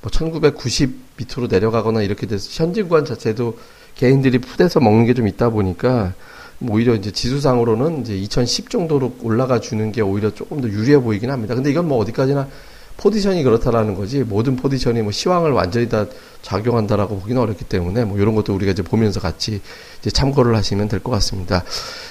[0.02, 3.56] 뭐 1990 밑으로 내려가거나 이렇게 돼서 현지 구간 자체도
[3.94, 6.14] 개인들이 푸대서 먹는 게 좀 있다 보니까
[6.58, 11.30] 뭐 오히려 이제 지수상으로는 이제 2010 정도로 올라가 주는 게 오히려 조금 더 유리해 보이긴
[11.30, 11.54] 합니다.
[11.54, 12.48] 근데 이건 뭐 어디까지나
[12.96, 16.06] 포지션이 그렇다라는 거지 모든 포지션이 뭐 시황을 완전히 다
[16.42, 19.60] 작용한다라고 보기는 어렵기 때문에 뭐 이런 것도 우리가 이제 보면서 같이
[20.00, 21.64] 이제 참고를 하시면 될 것 같습니다.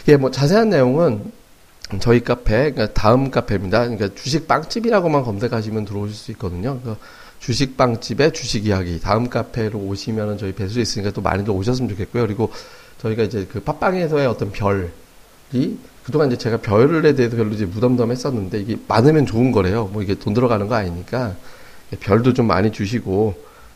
[0.07, 1.31] 예, 뭐 자세한 내용은
[1.99, 3.81] 저희 카페, 그러니까 다음 카페입니다.
[3.81, 6.79] 그러니까 주식 빵집이라고만 검색하시면 들어오실 수 있거든요.
[6.79, 6.97] 그러니까
[7.39, 12.25] 주식 빵집의 주식 이야기 다음 카페로 오시면은 저희 배수 있으니까 또 많이들 오셨으면 좋겠고요.
[12.25, 12.51] 그리고
[13.01, 14.91] 저희가 이제 그 팟빵에서의 어떤 별
[15.53, 19.89] 이 그동안 이제 제가 별에 대해서 별로 이제 무덤덤했었는데 이게 많으면 좋은 거래요.
[19.93, 21.35] 뭐 이게 돈 들어가는 거 아니니까
[21.99, 23.35] 별도 좀 많이 주시고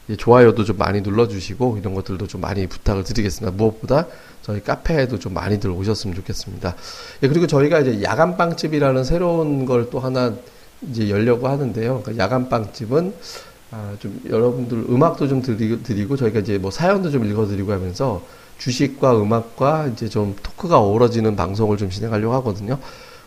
[0.09, 3.55] 이 좋아요도 좀 많이 눌러주시고 이런 것들도 좀 많이 부탁을 드리겠습니다.
[3.57, 4.07] 무엇보다
[4.41, 6.75] 저희 카페에도 좀 많이들 오셨으면 좋겠습니다.
[7.23, 10.33] 예, 그리고 저희가 이제 야간 빵집이라는 새로운 걸 또 하나
[10.89, 12.01] 이제 열려고 하는데요.
[12.01, 13.13] 그러니까 야간 빵집은
[13.71, 18.23] 아, 좀 여러분들 음악도 좀 드리, 드리고 저희가 이제 뭐 사연도 좀 읽어드리고 하면서
[18.57, 22.79] 주식과 음악과 이제 좀 토크가 어우러지는 방송을 좀 진행하려고 하거든요.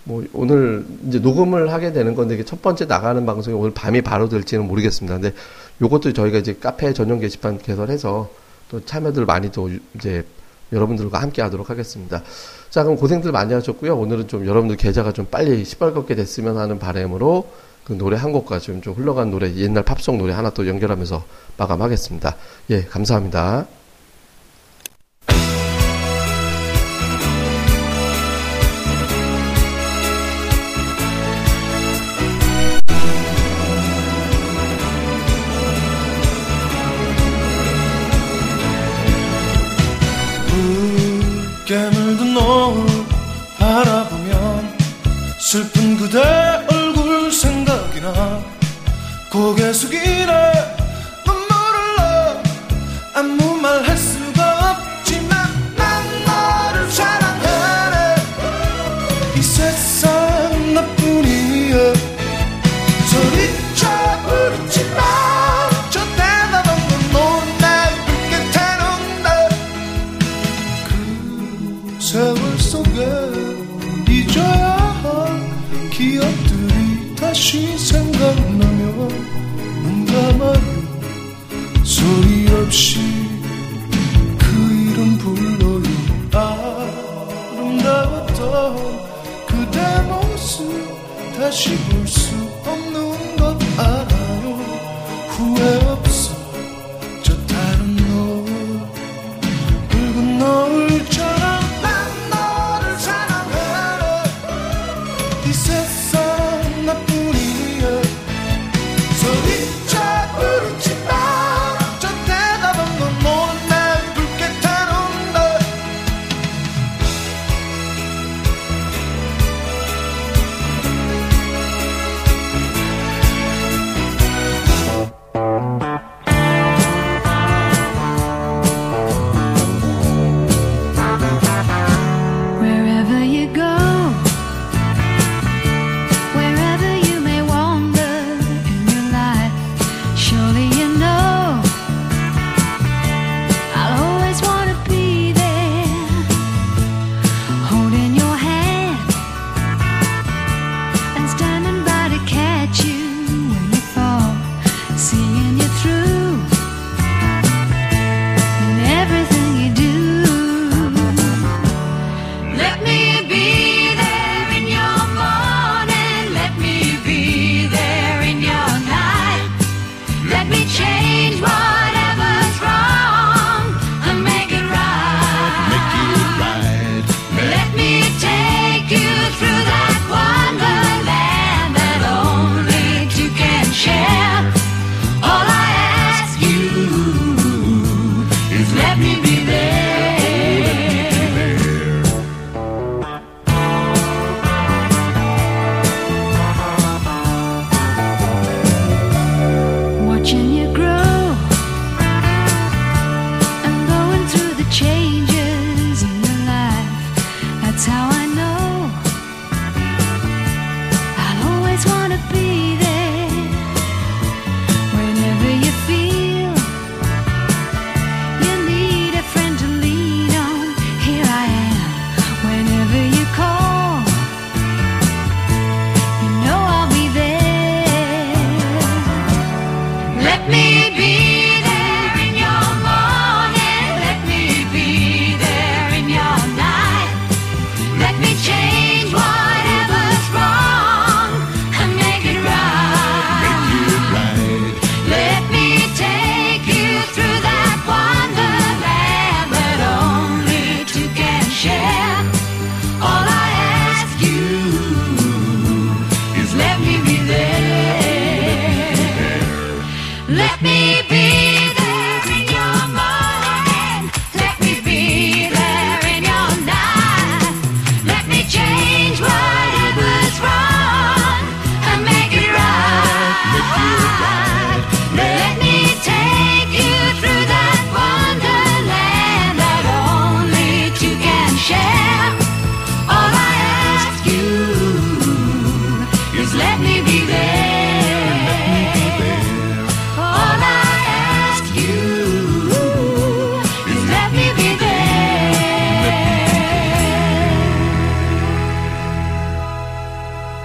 [0.05, 4.28] 뭐 오늘 이제 녹음을 하게 되는 건데 이게 첫 번째 나가는 방송이 오늘 밤이 바로
[4.28, 5.18] 될지는 모르겠습니다.
[5.18, 5.35] 근데
[5.81, 8.31] 요것도 저희가 이제 카페 전용 게시판 개설해서
[8.70, 10.24] 또 참여들 많이 또 이제
[10.72, 12.22] 여러분들과 함께 하도록 하겠습니다.
[12.70, 13.97] 자, 그럼 고생들 많이 하셨고요.
[13.97, 17.49] 오늘은 좀 여러분들 계좌가 좀 빨리 시뻘겋게 됐으면 하는 바람으로
[17.85, 21.24] 그 노래 한 곡과 좀, 좀 흘러간 노래, 옛날 팝송 노래 하나 또 연결하면서
[21.57, 22.37] 마감하겠습니다.
[22.70, 23.66] 예, 감사합니다.